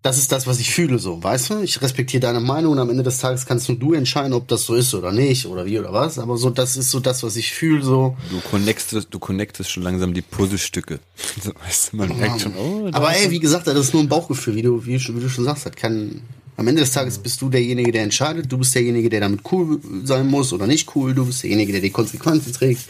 [0.00, 1.62] Das ist das, was ich fühle, so, weißt du?
[1.62, 4.62] Ich respektiere deine Meinung und am Ende des Tages kannst nur du entscheiden, ob das
[4.62, 6.20] so ist oder nicht oder wie oder was.
[6.20, 8.16] Aber so, das ist so das, was ich fühle, so.
[8.30, 11.00] Du connectest, du connectest schon langsam die Puzzlestücke.
[11.42, 14.08] So, weißt du, man merkt schon, oh, Aber ey, wie gesagt, das ist nur ein
[14.08, 15.66] Bauchgefühl, wie du, wie, wie du schon sagst.
[15.66, 16.22] Das kann,
[16.56, 18.50] am Ende des Tages bist du derjenige, der entscheidet.
[18.50, 21.14] Du bist derjenige, der damit cool sein muss oder nicht cool.
[21.14, 22.82] Du bist derjenige, der die Konsequenzen trägt.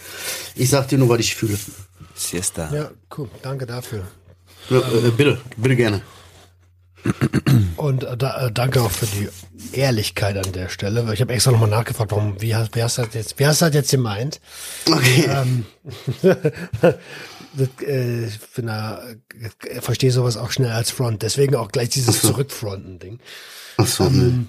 [0.54, 1.58] Ich sag dir nur, was ich fühle.
[2.14, 2.74] Siesta.
[2.74, 3.28] Ja, cool.
[3.42, 4.06] Danke dafür.
[4.70, 6.02] Ja, äh, bitte, bitte gerne.
[7.76, 9.28] Und äh, da, äh, danke auch für die
[9.72, 12.98] Ehrlichkeit an der Stelle, weil ich habe extra nochmal nachgefragt, warum, wie, hast- wer hast
[12.98, 14.40] das jetzt, wer hast das jetzt gemeint?
[14.90, 15.28] Okay.
[15.28, 15.64] Ähm,
[16.22, 19.02] das, äh, ich bin da,
[19.68, 23.20] äh, verstehe sowas auch schnell als Front, deswegen auch gleich dieses Zurückfronten-Ding.
[23.76, 24.46] Ach so, ne.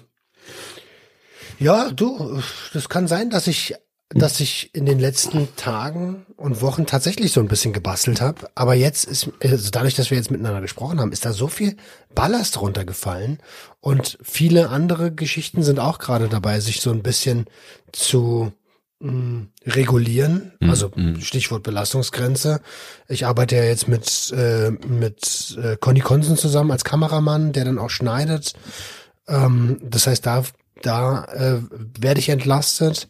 [1.59, 2.41] Ja, du,
[2.73, 3.75] das kann sein, dass ich,
[4.09, 8.49] dass ich in den letzten Tagen und Wochen tatsächlich so ein bisschen gebastelt habe.
[8.55, 11.77] Aber jetzt ist, also dadurch, dass wir jetzt miteinander gesprochen haben, ist da so viel
[12.15, 13.37] Ballast runtergefallen.
[13.81, 17.45] Und viele andere Geschichten sind auch gerade dabei, sich so ein bisschen
[17.91, 18.51] zu
[18.99, 20.53] mh, regulieren.
[20.61, 22.61] Also Stichwort Belastungsgrenze.
[23.09, 27.77] Ich arbeite ja jetzt mit, äh, mit äh, Conny Konsen zusammen als Kameramann, der dann
[27.77, 28.53] auch schneidet.
[29.27, 30.43] Ähm, das heißt, da,
[30.81, 31.61] da äh,
[31.99, 33.07] werde ich entlastet.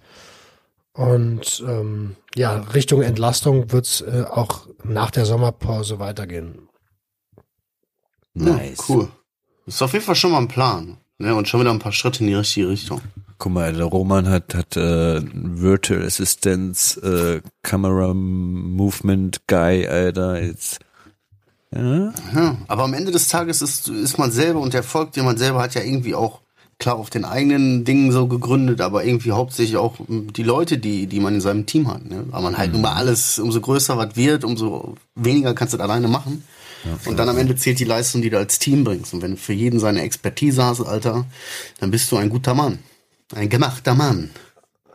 [0.93, 6.69] Und ähm, ja, Richtung Entlastung wird's äh, auch nach der Sommerpause weitergehen.
[8.33, 8.77] Nice.
[8.77, 9.07] Ja, cool.
[9.65, 10.97] Ist auf jeden Fall schon mal ein Plan.
[11.19, 11.35] Ne?
[11.35, 13.01] Und schon wieder ein paar Schritte in die richtige Richtung.
[13.37, 20.79] Guck mal, der Roman hat, hat äh, Virtual Assistance, äh, Camera Movement Guy, Alter, jetzt.
[21.73, 22.13] Ja?
[22.35, 25.37] Ja, aber am Ende des Tages ist, ist man selber und der Erfolg, den man
[25.37, 26.41] selber hat, ja irgendwie auch
[26.79, 31.19] klar auf den eigenen Dingen so gegründet, aber irgendwie hauptsächlich auch die Leute, die, die
[31.19, 32.05] man in seinem Team hat.
[32.05, 32.25] Ne?
[32.29, 35.83] Weil man halt nun mal alles, umso größer was wird, umso weniger kannst du das
[35.83, 36.43] alleine machen.
[37.05, 39.13] und dann am Ende zählt die Leistung, die du als Team bringst.
[39.13, 41.25] Und wenn du für jeden seine Expertise hast, Alter,
[41.81, 42.79] dann bist du ein guter Mann.
[43.35, 44.29] Ein gemachter Mann.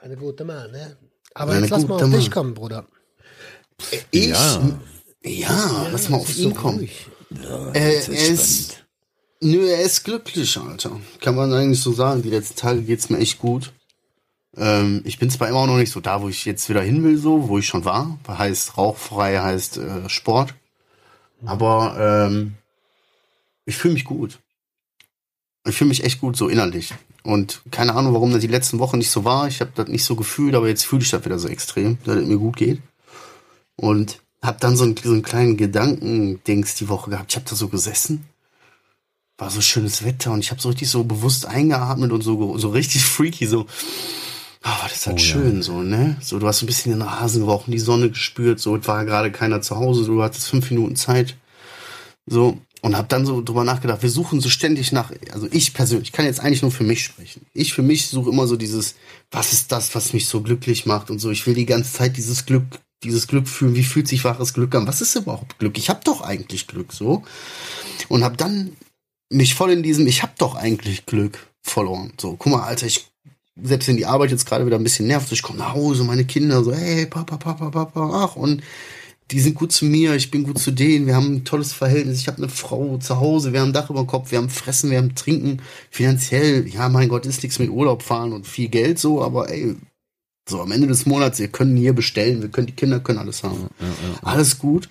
[0.01, 0.97] Eine gute Mann, ne?
[1.35, 2.87] Aber Eine jetzt lass mal auf dich kommen, Bruder.
[4.11, 4.29] Ich?
[4.29, 4.79] Ja.
[5.23, 6.79] Ja, lass mal auf ihn so kommen.
[6.79, 7.07] ruhig.
[7.75, 8.84] Äh, er ist,
[9.45, 11.01] nö, er ist glücklich, Alter.
[11.21, 12.23] Kann man eigentlich so sagen.
[12.23, 13.73] Die letzten Tage geht's mir echt gut.
[14.57, 17.17] Ähm, ich bin zwar immer noch nicht so da, wo ich jetzt wieder hin will,
[17.17, 18.19] so, wo ich schon war.
[18.27, 20.55] Heißt rauchfrei, heißt äh, Sport.
[21.45, 22.55] Aber ähm,
[23.67, 24.39] ich fühle mich gut.
[25.67, 26.93] Ich fühle mich echt gut, so innerlich.
[27.23, 29.49] Und keine Ahnung, warum das die letzten Wochen nicht so war.
[29.49, 32.17] Ich habe das nicht so gefühlt, aber jetzt fühle ich das wieder so extrem, dass
[32.17, 32.81] es mir gut geht.
[33.77, 37.33] Und hab dann so einen, so einen kleinen Gedankendings die Woche gehabt.
[37.33, 38.27] Ich habe da so gesessen.
[39.39, 42.69] War so schönes Wetter und ich habe so richtig so bewusst eingeatmet und so, so
[42.71, 43.67] richtig freaky, so.
[44.63, 46.17] Ah, war das halt schön, so, ne?
[46.23, 49.05] So, du hast so ein bisschen den Rasen gerochen, die Sonne gespürt, so, es war
[49.05, 51.37] gerade keiner zu Hause, du hattest fünf Minuten Zeit.
[52.27, 56.09] So, und hab dann so drüber nachgedacht, wir suchen so ständig nach, also ich persönlich,
[56.09, 57.47] ich kann jetzt eigentlich nur für mich sprechen.
[57.55, 58.97] Ich für mich suche immer so dieses,
[59.31, 61.31] was ist das, was mich so glücklich macht und so.
[61.31, 62.65] Ich will die ganze Zeit dieses Glück,
[63.03, 63.75] dieses Glück fühlen.
[63.75, 64.87] Wie fühlt sich wahres Glück an?
[64.87, 65.79] Was ist überhaupt Glück?
[65.79, 67.23] Ich hab doch eigentlich Glück, so.
[68.09, 68.77] Und hab dann
[69.35, 72.13] mich voll in diesem, ich hab doch eigentlich Glück verloren.
[72.21, 73.07] So, guck mal, Alter, ich
[73.63, 76.25] selbst wenn die Arbeit jetzt gerade wieder ein bisschen nervt, ich komme nach Hause, meine
[76.25, 78.63] Kinder so, hey, Papa, Papa, Papa, ach, und
[79.31, 82.21] die sind gut zu mir, ich bin gut zu denen, wir haben ein tolles Verhältnis,
[82.21, 84.51] ich habe eine Frau zu Hause, wir haben ein Dach über dem Kopf, wir haben
[84.51, 88.69] Fressen, wir haben Trinken, finanziell, ja, mein Gott, ist nichts mit Urlaub fahren und viel
[88.69, 89.77] Geld so, aber ey,
[90.49, 93.43] so am Ende des Monats, wir können hier bestellen, wir können, die Kinder können alles
[93.45, 93.69] haben.
[94.21, 94.91] Alles gut.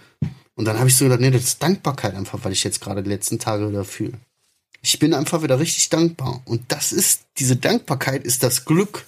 [0.56, 3.04] Und dann habe ich so gedacht, nee, das ist Dankbarkeit einfach, weil ich jetzt gerade
[3.04, 4.14] die letzten Tage wieder fühle.
[4.84, 6.42] Ich bin einfach wieder richtig dankbar.
[6.46, 9.06] Und das ist, diese Dankbarkeit ist das Glück,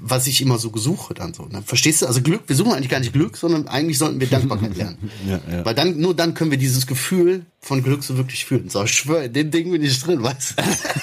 [0.00, 1.46] was ich immer so gesuche dann so.
[1.46, 1.62] Ne?
[1.64, 2.06] Verstehst du?
[2.06, 5.10] Also Glück, wir suchen eigentlich gar nicht Glück, sondern eigentlich sollten wir Dankbarkeit lernen.
[5.24, 5.64] Ja, ja.
[5.64, 8.70] Weil dann, nur dann können wir dieses Gefühl von Glück so wirklich fühlen.
[8.70, 10.56] So, ich schwöre, in dem Ding bin ich drin, weißt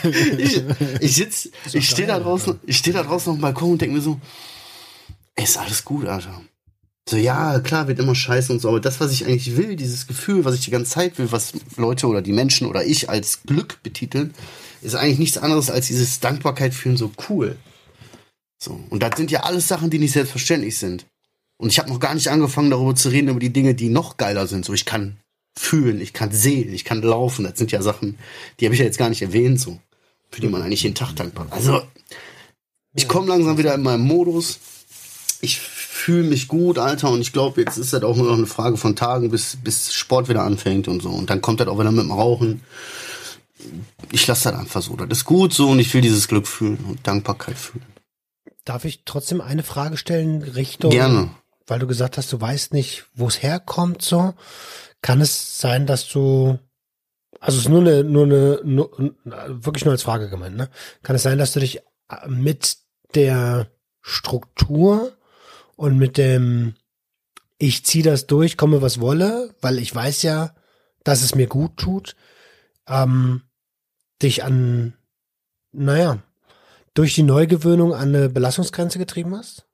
[0.04, 0.10] du?
[0.38, 0.62] ich,
[1.00, 3.96] ich sitz, ich stehe da draußen, ich stehe da draußen auf dem Balkon und denke
[3.96, 4.20] mir so,
[5.36, 6.42] ey, ist alles gut, Alter.
[7.10, 10.06] So, ja, klar, wird immer scheiße und so, aber das, was ich eigentlich will, dieses
[10.06, 13.41] Gefühl, was ich die ganze Zeit will, was Leute oder die Menschen oder ich als
[13.41, 14.32] Glück betiteln,
[14.84, 17.58] ist eigentlich nichts anderes als dieses Dankbarkeit fühlen, so cool.
[18.62, 21.08] So, und das sind ja alles Sachen, die nicht selbstverständlich sind.
[21.58, 24.17] Und ich habe noch gar nicht angefangen, darüber zu reden, über die Dinge, die noch
[24.17, 24.63] geiler sind.
[24.63, 25.17] So, ich kann
[25.58, 27.43] fühlen, ich kann sehen, ich kann laufen.
[27.43, 28.19] Das sind ja Sachen,
[28.60, 29.80] die habe ich ja jetzt gar nicht erwähnt, so.
[30.30, 31.54] Für die man eigentlich jeden Tag dankbar ist.
[31.54, 31.82] Also,
[32.93, 34.60] ich komme langsam wieder in meinen Modus.
[35.41, 35.60] Ich
[36.00, 38.78] fühle mich gut, Alter, und ich glaube, jetzt ist das auch nur noch eine Frage
[38.78, 41.10] von Tagen, bis, bis Sport wieder anfängt und so.
[41.10, 42.62] Und dann kommt das auch wieder mit dem Rauchen.
[44.12, 44.96] ich lasse das einfach so.
[44.96, 47.86] Das ist gut so und ich will dieses Glück fühlen und Dankbarkeit fühlen.
[48.66, 50.92] Darf ich trotzdem eine Frage stellen Richtung?
[50.92, 51.32] Gerne.
[51.68, 54.34] Weil du gesagt hast, du weißt nicht, wo es herkommt, so.
[55.02, 56.60] Kann es sein, dass du,
[57.40, 58.92] also es ist nur eine, nur eine, nur,
[59.48, 60.70] wirklich nur als Frage gemeint, ne?
[61.04, 61.82] Kann es sein, dass du dich
[62.28, 62.78] mit
[63.16, 63.70] der
[64.02, 65.14] Struktur
[65.80, 66.74] und mit dem,
[67.58, 70.54] ich ziehe das durch, komme was wolle, weil ich weiß ja,
[71.06, 72.18] dass es mir gut tut,
[72.86, 73.44] ähm,
[74.22, 74.94] dich an,
[75.72, 76.22] naja,
[76.96, 79.68] durch die Neugewöhnung an eine Belastungsgrenze getrieben hast?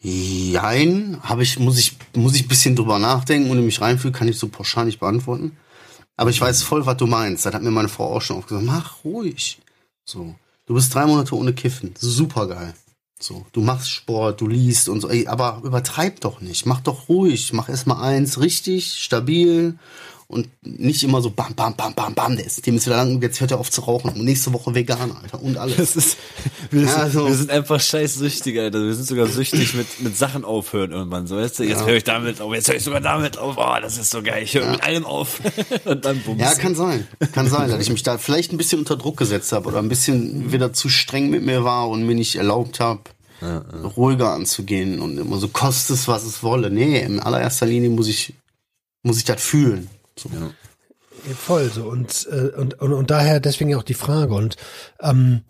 [0.00, 4.28] Jein, habe ich, muss ich, muss ich ein bisschen drüber nachdenken und mich reinfühlen, kann
[4.28, 5.58] ich so pauschal nicht beantworten.
[6.16, 7.44] Aber ich weiß voll, was du meinst.
[7.44, 8.64] Das hat mir meine Frau auch schon oft gesagt.
[8.64, 9.60] Mach ruhig.
[10.06, 10.34] So.
[10.64, 11.92] Du bist drei Monate ohne Kiffen.
[11.98, 12.72] Super geil.
[13.18, 13.46] So.
[13.52, 15.08] Du machst Sport, du liest und so.
[15.08, 16.66] Ey, aber übertreib doch nicht.
[16.66, 17.52] Mach doch ruhig.
[17.52, 19.78] Mach erst mal eins richtig, stabil
[20.28, 23.22] und nicht immer so bam, bam, bam, bam, bam, der ist, dem ist wieder lang,
[23.22, 25.76] jetzt hört er auf zu rauchen und nächste Woche vegan, Alter, und alles.
[25.76, 26.16] Das ist,
[26.70, 27.26] wir, Ja, sind, so.
[27.28, 28.82] wir sind einfach scheiß süchtig, Alter.
[28.84, 31.26] Wir sind sogar süchtig mit, mit Sachen aufhören irgendwann.
[31.28, 31.86] So, weißt du, jetzt Ja.
[31.86, 33.56] höre ich damit auf, jetzt höre ich sogar damit auf.
[33.56, 34.42] Oh, das ist so geil.
[34.42, 35.40] Ich höre mit allem auf.
[35.84, 36.40] Und dann bums.
[36.40, 37.06] Ja, kann sein.
[37.32, 39.88] Kann sein, dass ich mich da vielleicht ein bisschen unter Druck gesetzt habe oder ein
[39.88, 43.00] bisschen wieder zu streng mit mir war und mir nicht erlaubt habe,
[43.96, 46.70] ruhiger anzugehen und immer so kostet es, was es wolle.
[46.70, 48.34] Nee, in allererster Linie muss ich,
[49.02, 49.88] muss ich das fühlen.
[50.18, 50.28] So.
[50.30, 50.50] Ja.
[51.34, 54.56] Voll so und, äh, und, und, und daher deswegen auch die Frage und
[55.00, 55.42] ähm,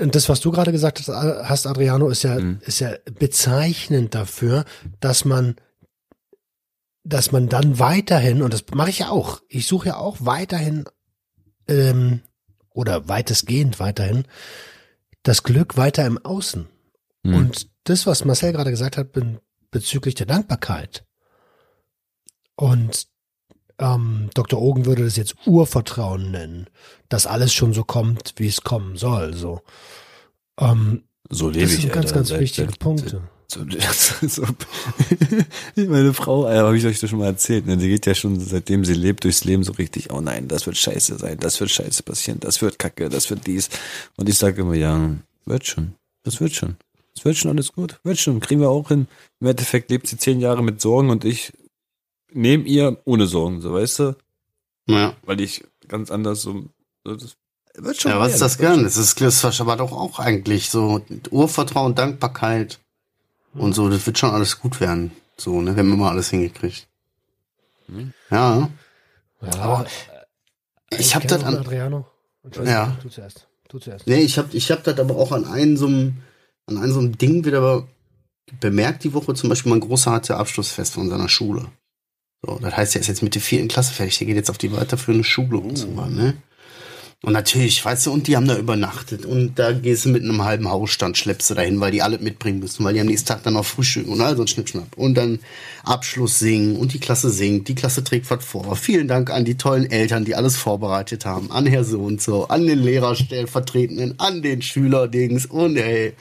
[0.00, 4.64] und das, was du gerade gesagt hast, hast Adriano, ist ja, ist ja bezeichnend dafür,
[5.00, 5.56] dass man,
[7.04, 10.84] dass man dann weiterhin, und das mache ich ja auch, ich suche ja auch weiterhin,
[11.66, 12.20] ähm,
[12.70, 14.24] oder weitestgehend weiterhin,
[15.22, 16.68] das Glück weiter im Außen.
[17.24, 17.34] Mhm.
[17.34, 21.04] Und das, was Marcel gerade gesagt hat be bezüglich der Dankbarkeit.
[22.56, 23.06] Und
[23.78, 24.60] ähm, Dr.
[24.60, 26.66] Ogen würde das jetzt Urvertrauen nennen,
[27.08, 29.34] dass alles schon so kommt, wie es kommen soll.
[29.34, 29.60] So,
[30.60, 33.22] ähm, So lebe das ich, sind ganz, Alter, ganz seit- wichtige seit- Punkte.
[33.50, 33.64] So,
[34.28, 34.42] so,
[35.76, 37.78] meine Frau, äh, habe ich euch das schon mal erzählt, ne?
[37.78, 40.76] die geht ja schon seitdem sie lebt durchs Leben so richtig, oh nein, das wird
[40.76, 43.70] scheiße sein, das wird scheiße passieren, das wird kacke, das wird dies.
[44.18, 45.12] Und ich sage immer, ja,
[45.46, 46.76] wird schon, das wird schon.
[47.14, 49.08] Das wird schon alles gut, wird schon, kriegen wir auch hin.
[49.40, 51.52] Im Endeffekt lebt sie zehn Jahre mit Sorgen und ich
[52.32, 54.16] neben ihr ohne Sorgen, so weißt du,
[54.86, 55.14] Ja.
[55.22, 56.64] weil ich ganz anders so,
[57.04, 57.36] so das
[57.74, 58.10] wird schon.
[58.10, 58.82] Ja, was ist das gern?
[58.82, 62.80] Das ist, das ist aber doch auch eigentlich so Urvertrauen, Dankbarkeit
[63.54, 63.88] und so.
[63.88, 65.12] Das wird schon alles gut werden.
[65.36, 66.88] So, ne, wenn man mal alles hingekriegt.
[67.86, 68.12] Mhm.
[68.30, 68.68] Ja.
[69.40, 69.86] Ja, Aber
[70.90, 72.06] ich hab kenn das an- Adriano.
[72.64, 72.96] Ja.
[73.02, 73.46] Du zuerst.
[73.68, 74.06] Du zuerst.
[74.06, 76.16] Nee, ich hab, ich hab das aber auch an einem so einem,
[76.66, 77.86] an einem so einem Ding wieder
[78.60, 79.34] bemerkt die Woche.
[79.34, 81.66] Zum Beispiel mein Großer hatte Abschlussfest von seiner Schule.
[82.44, 84.18] So, das heißt, er ist jetzt mit der vierten Klasse fertig.
[84.18, 86.36] Der geht jetzt auf die weiterführende Schule und so, ne?
[87.24, 90.44] Und natürlich, weißt du, und die haben da übernachtet und da gehst du mit einem
[90.44, 93.42] halben Hausstand, schleppst du dahin, weil die alle mitbringen müssen, weil die am nächsten Tag
[93.42, 94.96] dann noch frühstücken und all so ein Schnippschnapp.
[94.96, 95.40] Und dann
[95.82, 98.76] Abschluss singen und die Klasse singt, die Klasse trägt was vor.
[98.76, 102.46] Vielen Dank an die tollen Eltern, die alles vorbereitet haben, an Herr so und so,
[102.46, 106.12] an den Lehrerstellvertretenden, an den Schülerdings und ey.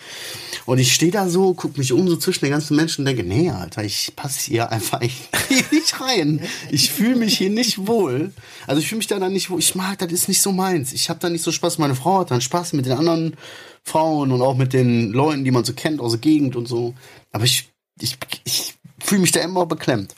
[0.65, 3.23] Und ich stehe da so, guck mich um so zwischen den ganzen Menschen und denke,
[3.23, 4.99] nee, Alter, ich passe hier einfach
[5.71, 6.41] nicht rein.
[6.71, 8.31] Ich fühle mich hier nicht wohl.
[8.65, 9.59] Also ich fühle mich da dann nicht wohl.
[9.59, 10.86] Ich mag, das ist nicht so meins.
[10.93, 11.77] Ich habe da nicht so Spaß.
[11.77, 13.37] Meine Frau hat dann Spaß mit den anderen
[13.83, 16.93] Frauen und auch mit den Leuten, die man so kennt aus der Gegend und so.
[17.31, 17.69] Aber ich,
[17.99, 20.15] ich, ich fühle mich da immer beklemmt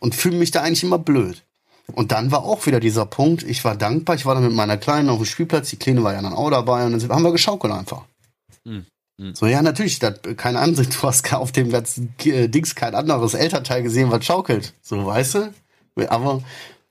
[0.00, 1.42] und fühle mich da eigentlich immer blöd.
[1.92, 4.78] Und dann war auch wieder dieser Punkt, ich war dankbar, ich war dann mit meiner
[4.78, 7.32] Kleinen auf dem Spielplatz, die Kleine war ja dann auch dabei und dann haben wir
[7.32, 8.04] geschaukelt einfach.
[8.64, 8.86] Hm,
[9.20, 9.34] hm.
[9.34, 13.34] So, ja, natürlich, das, keine Ahnung, du hast auf dem ganzen äh, Dings kein anderes
[13.34, 14.72] Elternteil gesehen, was schaukelt.
[14.80, 15.54] So, weißt du?
[16.08, 16.42] Aber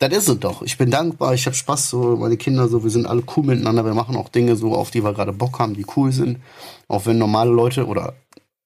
[0.09, 0.61] das ist es doch.
[0.61, 3.85] Ich bin dankbar, ich habe Spaß, so, meine Kinder, so, wir sind alle cool miteinander,
[3.85, 6.39] wir machen auch Dinge so, auf die wir gerade Bock haben, die cool sind.
[6.87, 8.15] Auch wenn normale Leute oder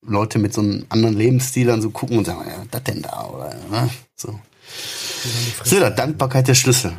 [0.01, 3.25] Leute mit so einem anderen Lebensstil dann so gucken und sagen, ja, was denn da?
[3.25, 3.89] Oder, ne?
[4.15, 4.39] So.
[5.63, 6.93] So, da, Dankbarkeit der Schlüssel.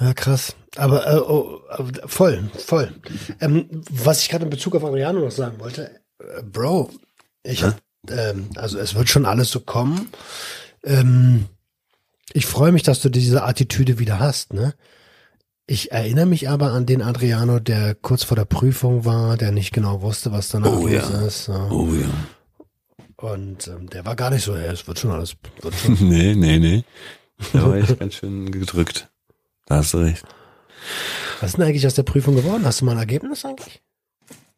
[0.00, 0.54] Ja, krass.
[0.76, 2.94] Aber äh, oh, äh, voll, voll.
[3.40, 6.90] Ähm, was ich gerade in Bezug auf Adriano noch sagen wollte, äh, Bro,
[7.42, 10.08] ich hab, ähm, also es wird schon alles so kommen.
[10.84, 11.46] Ähm,
[12.32, 14.74] ich freue mich, dass du diese Attitüde wieder hast, ne?
[15.66, 19.72] Ich erinnere mich aber an den Adriano, der kurz vor der Prüfung war, der nicht
[19.74, 21.20] genau wusste, was danach Oh, los ja.
[21.26, 21.44] ist.
[21.44, 21.52] So.
[21.70, 22.08] Oh ja.
[23.16, 25.94] Und ähm, der war gar nicht so, es wird schon alles, wird schon.
[26.08, 26.84] Nee, nee, nee.
[27.52, 29.08] Da war ich ganz schön gedrückt.
[29.66, 30.24] Da hast du recht.
[31.40, 32.64] Was ist denn eigentlich aus der Prüfung geworden?
[32.64, 33.82] Hast du mal ein Ergebnis eigentlich?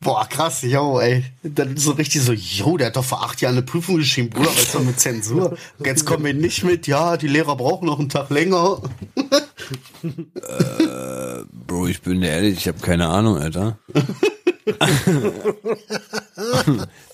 [0.03, 1.25] Boah, krass, yo, ey.
[1.43, 4.49] Dann so richtig so, yo, der hat doch vor acht Jahren eine Prüfung geschrieben, Bruder,
[4.49, 5.59] was ist mit Zensur?
[5.79, 8.81] Und jetzt kommen wir nicht mit, ja, die Lehrer brauchen noch einen Tag länger.
[11.67, 13.79] Bro, ich bin ehrlich, ich habe keine Ahnung, Alter.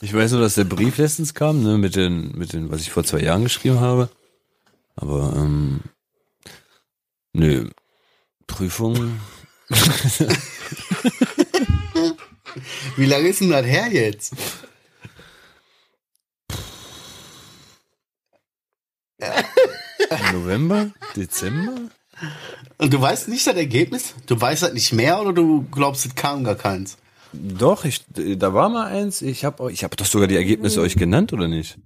[0.01, 2.93] ich weiß nur, dass der Brief letztens kam, ne, mit den, mit den, was ich
[2.93, 4.11] vor zwei Jahren geschrieben habe.
[4.95, 5.81] Aber, ähm,
[7.33, 7.69] nö,
[8.47, 9.19] Prüfung,
[12.97, 14.35] Wie lange ist denn das her jetzt?
[20.33, 21.73] November, Dezember?
[22.79, 24.15] Und du weißt nicht das Ergebnis?
[24.27, 26.97] Du weißt das nicht mehr oder du glaubst, es kam gar keins?
[27.33, 29.23] Doch, ich, da war mal eins.
[29.23, 31.79] Ich habe, ich habe doch sogar die Ergebnisse euch genannt, oder nicht?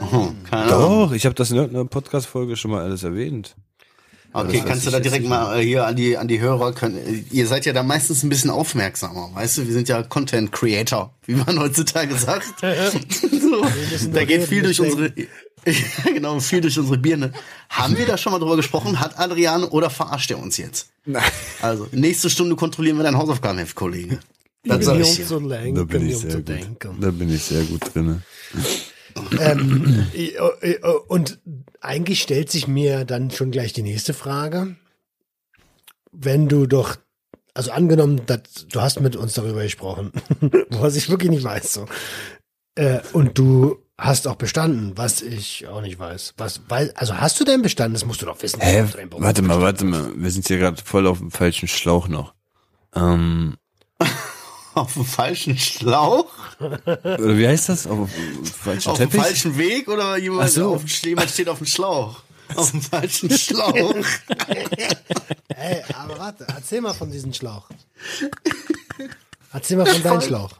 [0.00, 1.08] Oh, keine Ahnung.
[1.08, 3.56] Doch, ich habe das in irgendeiner Podcast-Folge schon mal alles erwähnt.
[4.36, 7.22] Okay, kannst du da direkt mal äh, hier an die, an die Hörer, können, äh,
[7.30, 11.14] ihr seid ja da meistens ein bisschen aufmerksamer, weißt du, wir sind ja Content Creator,
[11.26, 12.60] wie man heutzutage sagt.
[12.60, 13.64] so,
[14.12, 15.12] da geht viel durch unsere,
[16.04, 17.32] genau, viel durch unsere Birne.
[17.68, 18.98] Haben wir da schon mal drüber gesprochen?
[18.98, 20.88] Hat Adrian oder verarscht er uns jetzt?
[21.04, 21.22] Nein.
[21.62, 24.18] Also, nächste Stunde kontrollieren wir dein Hausaufgabenheft, Kollege.
[24.64, 25.26] Das um ich dir.
[25.26, 26.78] zu Da lenken, bin ich um sehr gut.
[26.98, 28.22] Da bin ich sehr gut drinne.
[29.38, 31.38] Ähm, äh, äh, und
[31.80, 34.76] eigentlich stellt sich mir dann schon gleich die nächste Frage.
[36.12, 36.96] Wenn du doch,
[37.54, 40.12] also angenommen, dass, du hast mit uns darüber gesprochen,
[40.70, 41.86] was ich wirklich nicht weiß, so.
[42.76, 46.34] Äh, und du hast auch bestanden, was ich auch nicht weiß.
[46.36, 47.94] Was, weil, also hast du denn bestanden?
[47.94, 48.60] Das musst du doch wissen.
[48.60, 48.82] Hä?
[49.08, 50.10] Beruf Warte mal, warte mal.
[50.16, 52.34] Wir sind hier gerade voll auf dem falschen Schlauch noch.
[52.94, 53.56] Ähm,
[54.74, 56.26] Auf dem falschen Schlauch?
[56.58, 57.86] oder wie heißt das?
[57.86, 60.74] Auf dem falschen Auf dem falschen Weg oder jemand, so.
[60.74, 62.22] auf jemand steht auf dem Schlauch?
[62.56, 63.94] Auf dem falschen Schlauch.
[65.48, 67.68] Ey, aber warte, erzähl mal von diesem Schlauch.
[69.52, 70.50] Erzähl mal von deinem Schlauch.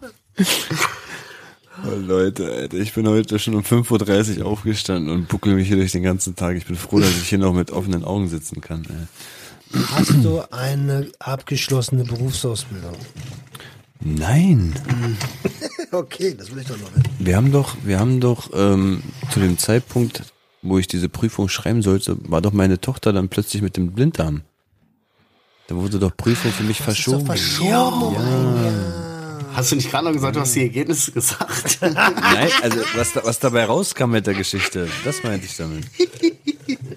[1.85, 5.77] Oh, Leute, Alter, ich bin heute schon um 5.30 Uhr aufgestanden und buckel mich hier
[5.77, 6.57] durch den ganzen Tag.
[6.57, 8.85] Ich bin froh, dass ich hier noch mit offenen Augen sitzen kann.
[8.88, 9.81] Ey.
[9.90, 12.94] Hast du eine abgeschlossene Berufsausbildung?
[14.05, 14.75] Nein.
[15.90, 17.05] Okay, das will ich doch noch wissen.
[17.21, 20.25] Wir haben doch, wir haben doch ähm, zu dem Zeitpunkt,
[20.61, 24.40] wo ich diese Prüfung schreiben sollte, war doch meine Tochter dann plötzlich mit dem Blinddarm.
[25.69, 27.25] Da wurde doch Prüfung für mich verschoben.
[27.25, 29.05] Verschoben um ein Jahr.
[29.55, 31.79] Hast du nicht gerade noch gesagt, du hast die Ergebnisse gesagt?
[31.81, 35.85] Nein, also was, da, was dabei rauskam mit der Geschichte, das meinte ich damit.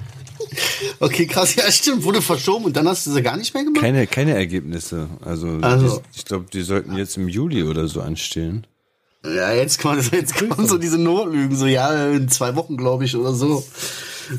[1.00, 3.82] Okay, krass, ja stimmt, wurde verschoben und dann hast du sie gar nicht mehr gemacht?
[3.82, 5.08] Keine, keine Ergebnisse.
[5.24, 8.66] Also, Also- die, ich glaube, die sollten jetzt im Juli oder so anstehen.
[9.26, 13.16] Ja, jetzt kommen, jetzt kommen so diese Notlügen, so ja, in zwei Wochen, glaube ich,
[13.16, 13.64] oder so.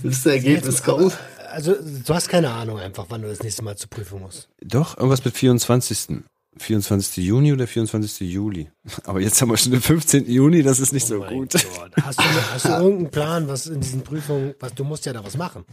[0.03, 1.17] Das Ergebnis kommt.
[1.51, 4.49] Also, du hast keine Ahnung einfach, wann du das nächste Mal zur Prüfung musst.
[4.63, 6.19] Doch, irgendwas mit 24.
[6.63, 7.25] 24.
[7.25, 8.21] Juni oder 24.
[8.33, 8.71] Juli.
[9.05, 10.31] Aber jetzt haben wir schon den 15.
[10.31, 11.53] Juni, das ist nicht so Oh Mein gut.
[11.53, 11.91] Gott.
[12.03, 15.25] Hast du, hast du irgendeinen Plan, was in diesen Prüfungen, was, du musst ja da
[15.25, 15.65] was machen.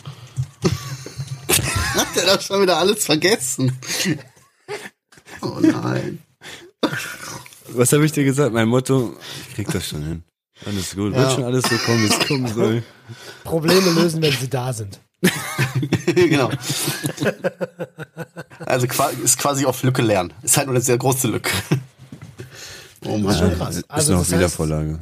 [1.95, 3.71] Hat der da schon wieder alles vergessen?
[5.41, 6.19] Oh nein.
[7.69, 8.53] Was habe ich dir gesagt?
[8.53, 9.15] Mein Motto,
[9.49, 10.23] ich krieg das schon hin.
[10.65, 11.13] Alles gut.
[11.13, 12.83] Wird schon alles so kommen, wie es kommen soll.
[13.43, 14.99] Probleme lösen, wenn sie da sind.
[16.05, 16.49] genau.
[18.65, 18.87] Also
[19.23, 20.33] ist quasi auf Lücke lernen.
[20.41, 21.51] Ist halt nur eine sehr große Lücke.
[23.05, 23.57] Oh ist schon Mann.
[23.57, 23.77] krass.
[23.77, 24.99] Ist Also, noch das wieder heißt, Vorlage.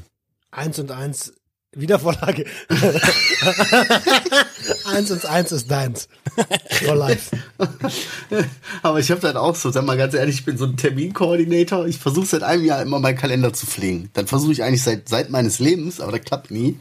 [0.52, 1.34] Eins und eins,
[1.76, 2.46] Wiedervorlage.
[4.86, 6.08] eins und eins ist deins.
[6.84, 7.36] For life.
[8.84, 11.88] Aber ich habe dann auch so, sag mal ganz ehrlich, ich bin so ein Terminkoordinator.
[11.88, 14.10] Ich versuche seit einem Jahr immer meinen Kalender zu pflegen.
[14.14, 16.78] Dann versuche ich eigentlich seit, seit meines Lebens, aber das klappt nie.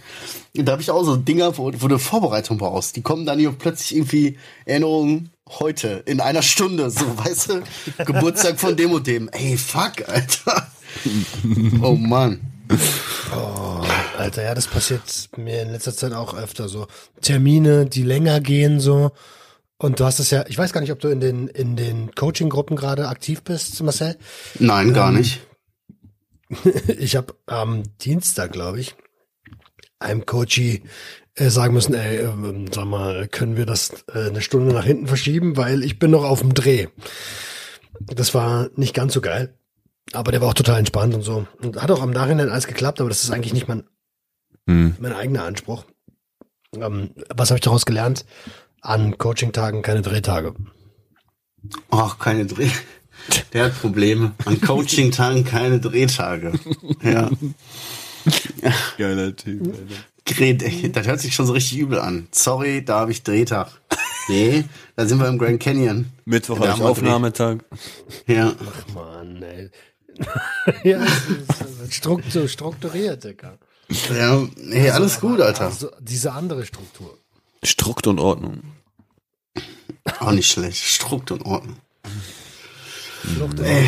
[0.56, 2.96] Und da habe ich auch so Dinger, wo, wo du Vorbereitung brauchst.
[2.96, 8.04] Die kommen dann hier plötzlich irgendwie Erinnerungen heute, in einer Stunde, so, weißt du?
[8.04, 9.28] Geburtstag von dem und dem.
[9.30, 10.70] Ey, fuck, Alter.
[11.80, 12.51] Oh Mann.
[14.18, 16.86] Alter, ja, das passiert mir in letzter Zeit auch öfter so.
[17.20, 19.12] Termine, die länger gehen so.
[19.78, 22.14] Und du hast es ja, ich weiß gar nicht, ob du in den, in den
[22.14, 24.16] Coaching-Gruppen gerade aktiv bist, Marcel.
[24.58, 25.40] Nein, gar nicht.
[26.98, 28.94] Ich habe am Dienstag, glaube ich,
[29.98, 30.82] einem Coachy
[31.34, 35.06] äh, sagen müssen, ey, ähm, sag mal, können wir das äh, eine Stunde nach hinten
[35.06, 36.88] verschieben, weil ich bin noch auf dem Dreh.
[38.00, 39.54] Das war nicht ganz so geil.
[40.12, 41.46] Aber der war auch total entspannt und so.
[41.62, 43.84] Und hat auch am Nachhinein alles geklappt, aber das ist eigentlich nicht mein,
[44.68, 44.96] Hm.
[45.00, 45.84] mein eigener Anspruch.
[46.76, 48.24] Ähm, was habe ich daraus gelernt?
[48.80, 50.54] An Coaching-Tagen keine Drehtage.
[51.90, 52.70] Ach, keine Dreh.
[53.52, 54.32] Der hat Probleme.
[54.44, 56.52] An Coaching-Tagen keine Drehtage.
[57.02, 57.30] Ja.
[58.98, 60.88] Geiler Typ, Alter.
[60.90, 62.28] Das hört sich schon so richtig übel an.
[62.32, 63.68] Sorry, da habe ich Drehtag.
[64.28, 64.64] Nee,
[64.96, 66.06] da sind wir im Grand Canyon.
[66.24, 67.58] Mittwoch wir Aufnahmetag.
[68.26, 68.52] Ja.
[68.94, 69.70] Mann, ey.
[70.84, 71.00] ja,
[71.88, 73.58] struktur, strukturiert, Digga.
[74.14, 75.66] Ja, hey, alles gut, Alter.
[75.66, 77.18] Also, diese andere Struktur.
[77.62, 78.62] Strukt und Ordnung.
[80.20, 80.82] Auch nicht schlecht.
[80.82, 81.76] Strukt und Ordnung.
[83.34, 83.86] Flucht Ey,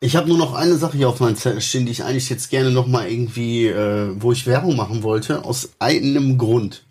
[0.00, 2.50] ich habe nur noch eine Sache hier auf meinem Zettel stehen, die ich eigentlich jetzt
[2.50, 6.84] gerne noch mal irgendwie, äh, wo ich Werbung machen wollte, aus einem Grund.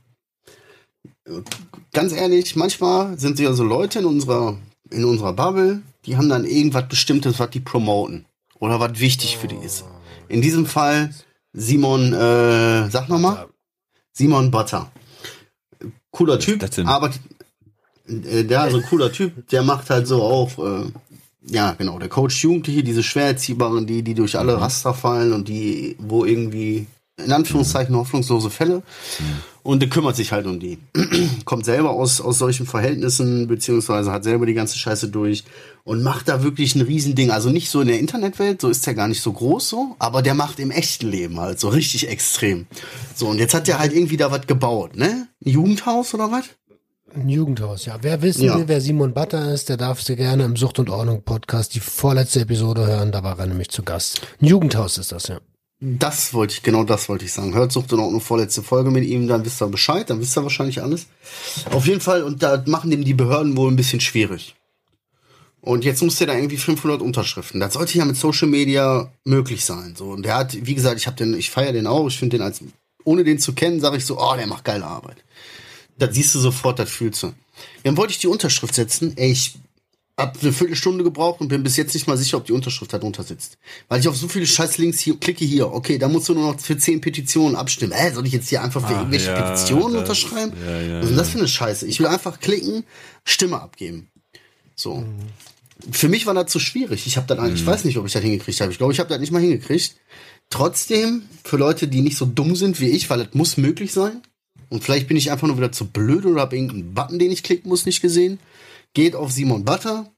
[1.93, 4.57] Ganz ehrlich, manchmal sind ja so Leute in unserer,
[4.91, 8.25] in unserer Bubble, die haben dann irgendwas Bestimmtes, was die promoten.
[8.59, 9.85] Oder was wichtig für die ist.
[10.27, 11.11] In diesem Fall
[11.55, 13.47] Simon, äh, sag noch mal.
[14.11, 14.91] Simon Butter.
[16.11, 17.21] Cooler Typ, arbeitet,
[18.07, 20.91] äh, der also cooler Typ, der macht halt so auch, äh,
[21.41, 25.47] ja genau, der Coach Jugendliche, diese schwer erziehbaren, die, die durch alle Raster fallen und
[25.47, 26.87] die, wo irgendwie,
[27.23, 28.83] in Anführungszeichen, hoffnungslose Fälle.
[29.63, 30.77] Und der kümmert sich halt um die.
[31.45, 35.43] Kommt selber aus, aus solchen Verhältnissen, beziehungsweise hat selber die ganze Scheiße durch
[35.83, 37.31] und macht da wirklich ein Riesending.
[37.31, 40.21] Also nicht so in der Internetwelt, so ist der gar nicht so groß so, aber
[40.21, 42.67] der macht im echten Leben halt so richtig extrem.
[43.15, 45.27] So, und jetzt hat der halt irgendwie da was gebaut, ne?
[45.43, 46.45] Ein Jugendhaus oder was?
[47.15, 47.97] Ein Jugendhaus, ja.
[48.01, 48.57] Wer wissen Ja.
[48.57, 51.79] will, wer Simon Butter ist, der darf sehr gerne im Sucht und Ordnung Podcast die
[51.79, 53.11] vorletzte Episode hören.
[53.13, 54.21] Da war er nämlich zu Gast.
[54.41, 55.39] Ein Jugendhaus ist das, ja.
[55.87, 57.53] Das wollte ich, genau das wollte ich sagen.
[57.53, 60.41] Hört Sucht und Ordnung vorletzte Folge mit ihm, dann wisst ihr Bescheid, dann wisst ihr
[60.41, 61.05] wahrscheinlich alles.
[61.71, 64.55] Auf jeden Fall, und da machen dem die Behörden wohl ein bisschen schwierig.
[65.61, 67.59] Und jetzt muss der da irgendwie 500 Unterschriften.
[67.59, 69.95] Das sollte ja mit Social Media möglich sein.
[69.95, 72.07] So und der hat, wie gesagt, ich habe den, ich feiere den auch.
[72.07, 72.61] Ich finde den als,
[73.03, 75.17] ohne den zu kennen, sage ich so, oh, der macht geile Arbeit.
[75.99, 77.33] Das siehst du sofort, das fühlst du.
[77.83, 79.13] Dann wollte ich die Unterschrift setzen.
[79.17, 79.55] Ey, ich
[80.17, 82.97] hab eine Viertelstunde gebraucht und bin bis jetzt nicht mal sicher, ob die Unterschrift da
[82.99, 83.57] drunter sitzt.
[83.89, 85.73] Weil ich auf so viele scheiß Links hier klicke hier.
[85.73, 87.91] Okay, da musst du nur noch für zehn Petitionen abstimmen.
[87.91, 90.53] Äh, soll ich jetzt hier einfach für Ah, irgendwelche ja, Petitionen das- unterschreiben?
[90.65, 91.87] ja, ja, Was ist denn das für eine Scheiße?
[91.87, 92.85] Ich will einfach klicken,
[93.25, 94.07] Stimme abgeben.
[94.75, 95.03] So.
[95.91, 97.05] Für mich war das zu schwierig.
[97.07, 97.55] Ich habe dann, Mhm.
[97.55, 98.71] ich weiß nicht, ob ich das hingekriegt habe.
[98.71, 99.95] Ich glaube, ich habe das nicht mal hingekriegt.
[100.49, 104.21] Trotzdem, für Leute, die nicht so dumm sind wie ich, weil das muss möglich sein.
[104.69, 107.43] Und vielleicht bin ich einfach nur wieder zu blöd oder habe irgendeinen Button, den ich
[107.43, 108.39] klicken muss, nicht gesehen.
[108.95, 110.09] Geht auf Simon Butter,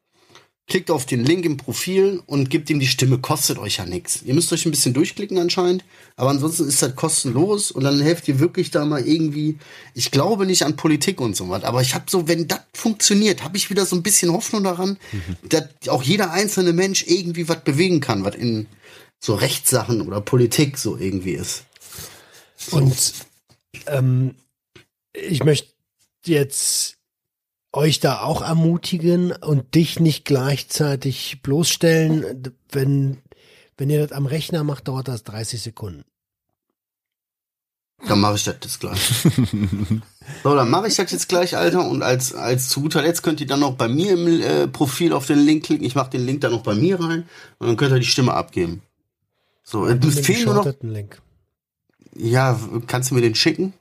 [0.67, 3.17] klickt auf den Link im Profil und gebt ihm die Stimme.
[3.17, 4.21] Kostet euch ja nichts.
[4.23, 5.83] Ihr müsst euch ein bisschen durchklicken anscheinend,
[6.15, 9.57] aber ansonsten ist das kostenlos und dann helft ihr wirklich da mal irgendwie.
[9.95, 13.43] Ich glaube nicht an Politik und so was, aber ich habe so, wenn das funktioniert,
[13.43, 14.97] habe ich wieder so ein bisschen Hoffnung daran,
[15.49, 18.67] dass auch jeder einzelne Mensch irgendwie was bewegen kann, was in
[19.19, 21.63] so Rechtssachen oder Politik so irgendwie ist.
[22.69, 23.13] Und
[23.87, 24.35] ähm,
[25.13, 25.69] ich möchte
[26.25, 26.96] jetzt
[27.77, 32.53] euch da auch ermutigen und dich nicht gleichzeitig bloßstellen.
[32.71, 33.17] Wenn,
[33.77, 36.03] wenn ihr das am Rechner macht, dauert das 30 Sekunden.
[38.05, 38.99] Dann mache ich das jetzt gleich.
[40.43, 41.87] so, dann mache ich das jetzt gleich, Alter.
[41.87, 45.13] Und als, als zu guter Letzt könnt ihr dann noch bei mir im äh, Profil
[45.13, 45.85] auf den Link klicken.
[45.85, 47.27] Ich mache den Link dann noch bei mir rein
[47.59, 48.81] und dann könnt ihr die Stimme abgeben.
[49.63, 50.73] So, du Den fehlen nur noch.
[50.81, 51.21] Link.
[52.15, 53.73] Ja, kannst du mir den schicken?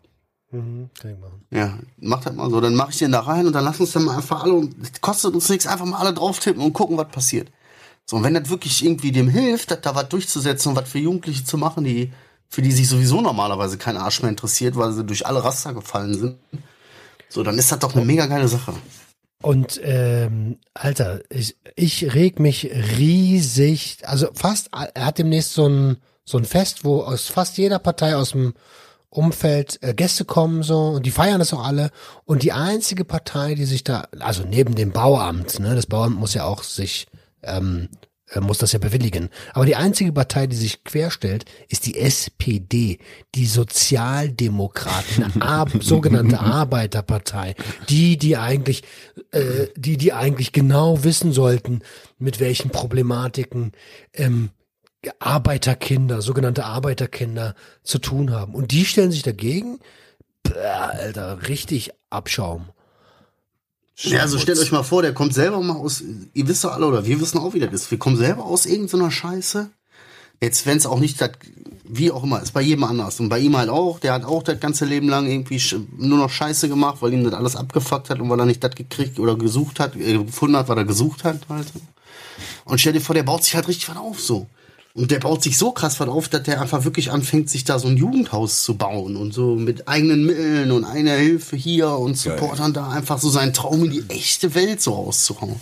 [0.57, 1.47] Mhm, kann ich machen.
[1.51, 2.61] Ja, mach das mal so.
[2.61, 5.01] Dann mache ich den da rein und dann lass uns dann mal einfach alle und
[5.03, 7.51] kostet uns nichts, einfach mal alle drauf tippen und gucken, was passiert.
[8.05, 11.45] So, und wenn das wirklich irgendwie dem hilft, da was durchzusetzen und was für Jugendliche
[11.45, 12.13] zu machen, die,
[12.49, 16.15] für die sich sowieso normalerweise kein Arsch mehr interessiert, weil sie durch alle Raster gefallen
[16.15, 16.37] sind,
[17.29, 18.75] so, dann ist das doch eine mega geile Sache.
[19.43, 23.99] Und ähm, Alter, ich, ich reg mich riesig.
[24.03, 28.17] Also fast, er hat demnächst so ein, so ein Fest, wo aus fast jeder Partei
[28.17, 28.55] aus dem
[29.09, 31.91] Umfeld äh, Gäste kommen so und die feiern das auch alle.
[32.25, 36.35] Und die einzige Partei, die sich da, also neben dem Bauamt, ne, das Bauamt muss
[36.35, 37.07] ja auch sich
[37.43, 37.89] ähm,
[38.31, 39.31] äh, muss das ja bewilligen.
[39.53, 42.99] Aber die einzige Partei, die sich querstellt, ist die SPD,
[43.35, 47.55] die Sozialdemokraten, Ar sogenannte Arbeiterpartei,
[47.89, 48.83] die, die eigentlich,
[49.31, 51.83] äh, die, die eigentlich genau wissen sollten,
[52.19, 53.73] mit welchen Problematiken
[54.13, 54.51] ähm,
[55.19, 58.55] Arbeiterkinder, sogenannte Arbeiterkinder zu tun haben.
[58.55, 59.79] Und die stellen sich dagegen.
[60.43, 62.67] Bäh, Alter, richtig Abschaum.
[63.99, 66.03] Ja, also stellt euch mal vor, der kommt selber mal aus,
[66.35, 67.91] ihr wisst doch alle, oder wir wissen auch, wie das ist.
[67.91, 69.71] Wir kommen selber aus irgendeiner Scheiße.
[70.43, 71.31] Jetzt, wenn es auch nicht, das,
[71.85, 73.21] wie auch immer, ist bei jedem anders.
[73.21, 75.63] Und bei ihm halt auch, der hat auch das ganze Leben lang irgendwie
[75.97, 78.75] nur noch Scheiße gemacht, weil ihm das alles abgefuckt hat und weil er nicht das
[78.75, 81.69] gekriegt oder gesucht hat, äh, gefunden hat, was er gesucht hat halt.
[82.67, 84.47] Und stell dir vor, der baut sich halt richtig was auf so.
[84.97, 87.79] Und der baut sich so krass was auf, dass der einfach wirklich anfängt, sich da
[87.79, 92.17] so ein Jugendhaus zu bauen und so mit eigenen Mitteln und einer Hilfe hier und
[92.17, 95.61] Supportern da einfach so seinen Traum in die echte Welt so auszuhauen.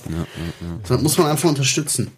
[0.89, 2.13] Das muss man einfach unterstützen.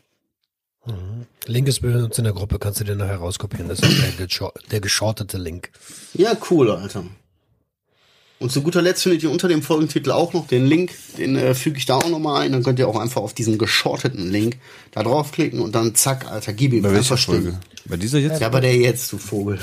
[1.46, 3.68] Link ist bei uns in der Gruppe, kannst du dir nachher rauskopieren.
[3.68, 5.70] Das ist der geschortete Link.
[6.12, 7.04] Ja, cool, Alter.
[8.38, 11.54] Und zu guter Letzt findet ihr unter dem Folgentitel auch noch den Link, den äh,
[11.54, 12.52] füge ich da auch nochmal ein.
[12.52, 14.58] Dann könnt ihr auch einfach auf diesen geschorteten Link
[14.90, 17.42] da draufklicken und dann zack, Alter, gib ihm Bei welcher einfach Stimmen.
[17.42, 17.58] Folge?
[17.86, 18.40] Bei dieser jetzt?
[18.40, 19.58] Ja, bei der jetzt, du Vogel.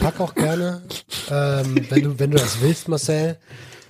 [0.00, 0.82] Pack auch gerne,
[1.30, 3.38] ähm, wenn, du, wenn du das willst, Marcel.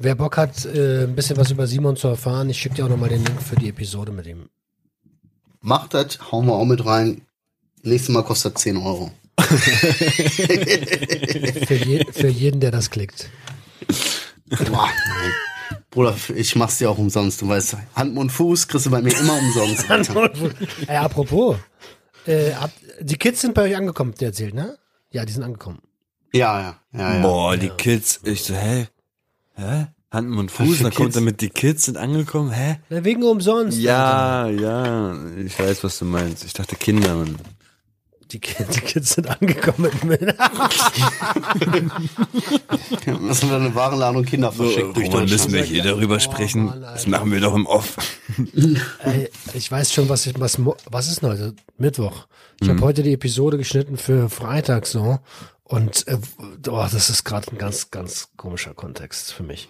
[0.00, 2.88] Wer Bock hat, äh, ein bisschen was über Simon zu erfahren, ich schicke dir auch
[2.88, 4.48] nochmal den Link für die Episode mit ihm.
[5.60, 7.20] Macht das, hauen wir auch mit rein.
[7.82, 9.12] Nächstes Mal kostet 10 Euro.
[9.40, 9.56] Für,
[11.74, 13.30] je, für jeden, der das klickt.
[14.50, 15.32] Boah, nein.
[15.90, 17.76] Bruder, ich mach's dir auch umsonst, du weißt.
[17.96, 19.90] Hand, Mund, Fuß kriegst du bei mir immer umsonst.
[19.90, 20.30] Alter.
[20.86, 21.56] Ey, apropos,
[22.26, 22.52] äh,
[23.00, 24.78] die Kids sind bei euch angekommen, der erzählt, ne?
[25.10, 25.80] Ja, die sind angekommen.
[26.32, 27.22] Ja, ja, ja, ja.
[27.22, 28.20] Boah, die Kids.
[28.22, 28.86] Ich so, hä?
[29.54, 29.86] Hä?
[30.12, 31.14] Hand und Fuß, dann kommt Kids?
[31.14, 32.78] damit, die Kids sind angekommen, hä?
[32.88, 33.78] Na, wegen umsonst.
[33.78, 36.44] Ja, ja, ich weiß, was du meinst.
[36.44, 37.36] Ich dachte Kinder, Mann.
[38.32, 39.90] Die, Ki- die Kids sind angekommen.
[40.04, 40.20] Mit,
[43.28, 46.72] Das sind eine Warenladung Kinder verschickt durch Roman, müssen wir hier darüber sprechen?
[46.80, 47.96] Das machen wir doch im Off.
[49.04, 50.58] Ey, ich weiß schon, was ich, was,
[50.90, 51.54] was ist denn heute?
[51.78, 52.26] Mittwoch.
[52.60, 55.18] Ich habe heute die Episode geschnitten für Freitag so.
[55.64, 56.18] Und äh,
[56.68, 59.68] oh, das ist gerade ein ganz, ganz komischer Kontext für mich.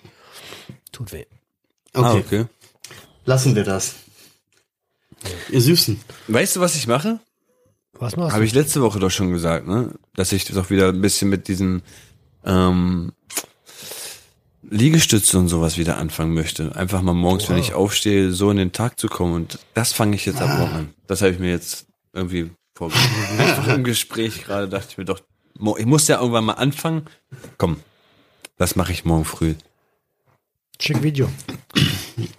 [0.92, 1.24] Tut weh.
[1.92, 2.44] Ah, Okay, okay.
[3.26, 3.94] lassen wir das.
[5.50, 6.00] Ihr Süßen.
[6.28, 7.20] Weißt du, was ich mache?
[8.00, 9.92] Was machst Habe ich letzte Woche doch schon gesagt, ne?
[10.14, 11.82] Dass ich doch wieder ein bisschen mit diesen
[12.46, 13.12] ähm,
[14.62, 16.74] Liegestütze und sowas wieder anfangen möchte.
[16.74, 19.34] Einfach mal morgens, wenn ich aufstehe, so in den Tag zu kommen.
[19.34, 20.94] Und das fange ich jetzt ab morgen an.
[21.08, 23.12] Das habe ich mir jetzt irgendwie vorgestellt.
[23.38, 25.20] Einfach im Gespräch gerade dachte ich mir doch,
[25.76, 27.04] ich muss ja irgendwann mal anfangen.
[27.58, 27.76] Komm,
[28.56, 29.56] das mache ich morgen früh.
[30.80, 31.28] Schick Video.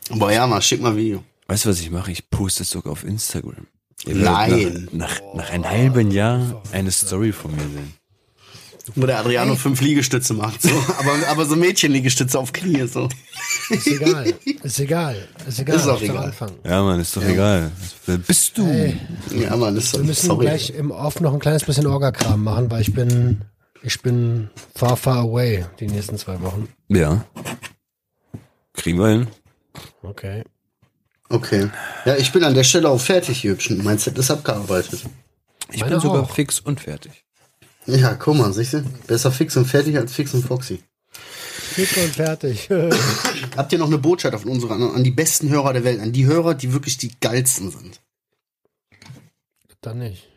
[0.09, 1.23] Boah, ja, mal, schick mal Video.
[1.45, 2.11] Weißt du, was ich mache?
[2.11, 3.67] Ich poste es sogar auf Instagram.
[4.07, 4.87] Nein.
[4.91, 7.93] Nach, nach, nach einem halben Jahr eine Story von mir sehen.
[8.95, 10.69] Wo der Adriano fünf Liegestütze macht, so.
[10.99, 13.07] Aber, aber so Mädchenliegestütze auf Knie, so.
[13.69, 14.33] Ist egal.
[14.63, 15.27] Ist egal.
[15.47, 15.75] Ist egal.
[15.75, 16.33] Ist auch egal.
[16.65, 17.71] Ja, Mann, ist doch egal.
[18.07, 18.65] Wer bist du?
[18.65, 18.97] Ey,
[19.39, 20.45] Ja, Mann, ist wir müssen sorry.
[20.45, 23.41] gleich im Off noch ein kleines bisschen Orga-Kram machen, weil ich bin,
[23.83, 26.67] ich bin far, far away die nächsten zwei Wochen.
[26.89, 27.23] Ja.
[28.73, 29.27] Kriegen wir hin.
[30.01, 30.43] Okay.
[31.31, 31.69] Okay.
[32.05, 33.83] Ja, ich bin an der Stelle auch fertig, ihr Hübschen.
[33.83, 35.01] Mein Set ist abgearbeitet.
[35.71, 36.35] Ich Meine bin sogar auch.
[36.35, 37.23] fix und fertig.
[37.85, 38.83] Ja, guck mal, siehst du?
[39.07, 40.83] Besser fix und fertig als fix und foxy.
[41.11, 42.69] Fix und fertig.
[43.57, 46.25] Habt ihr noch eine Botschaft auf unsere, an die besten Hörer der Welt, an die
[46.25, 48.01] Hörer, die wirklich die geilsten sind?
[49.81, 50.27] Dann nicht.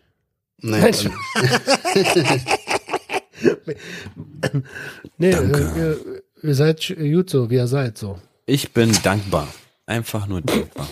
[0.60, 1.04] Nee, Mensch.
[5.18, 5.58] Nee, Danke.
[5.58, 8.18] äh, ihr, ihr seid gut so, wie ihr seid so.
[8.46, 9.48] Ich bin dankbar.
[9.86, 10.88] Einfach nur dankbar.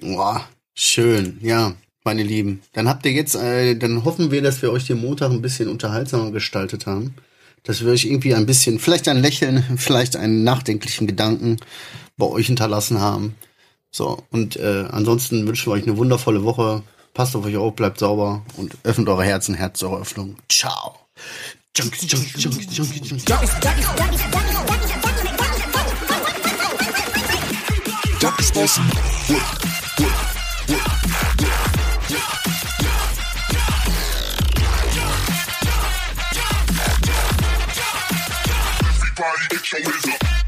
[0.00, 1.74] Boah, schön, ja,
[2.04, 2.62] meine Lieben.
[2.72, 5.68] Dann habt ihr jetzt, äh, dann hoffen wir, dass wir euch den Montag ein bisschen
[5.68, 7.14] unterhaltsamer gestaltet haben.
[7.62, 11.56] Dass wir euch irgendwie ein bisschen, vielleicht ein Lächeln, vielleicht einen nachdenklichen Gedanken
[12.16, 13.34] bei euch hinterlassen haben.
[13.90, 16.82] So, und äh, ansonsten wünschen wir euch eine wundervolle Woche.
[17.14, 20.36] Passt auf euch auf, bleibt sauber und öffnet eure Herzen, Herz zur Öffnung.
[20.50, 20.96] Ciao.
[21.76, 23.24] Junkies, Junkies, Junkies, Junkies, Junkies.
[28.24, 28.88] That is awesome.
[29.28, 29.60] Work,
[30.00, 30.16] work,
[30.70, 31.60] work, work,
[32.08, 32.44] work.
[38.96, 40.43] Everybody, get your hands up.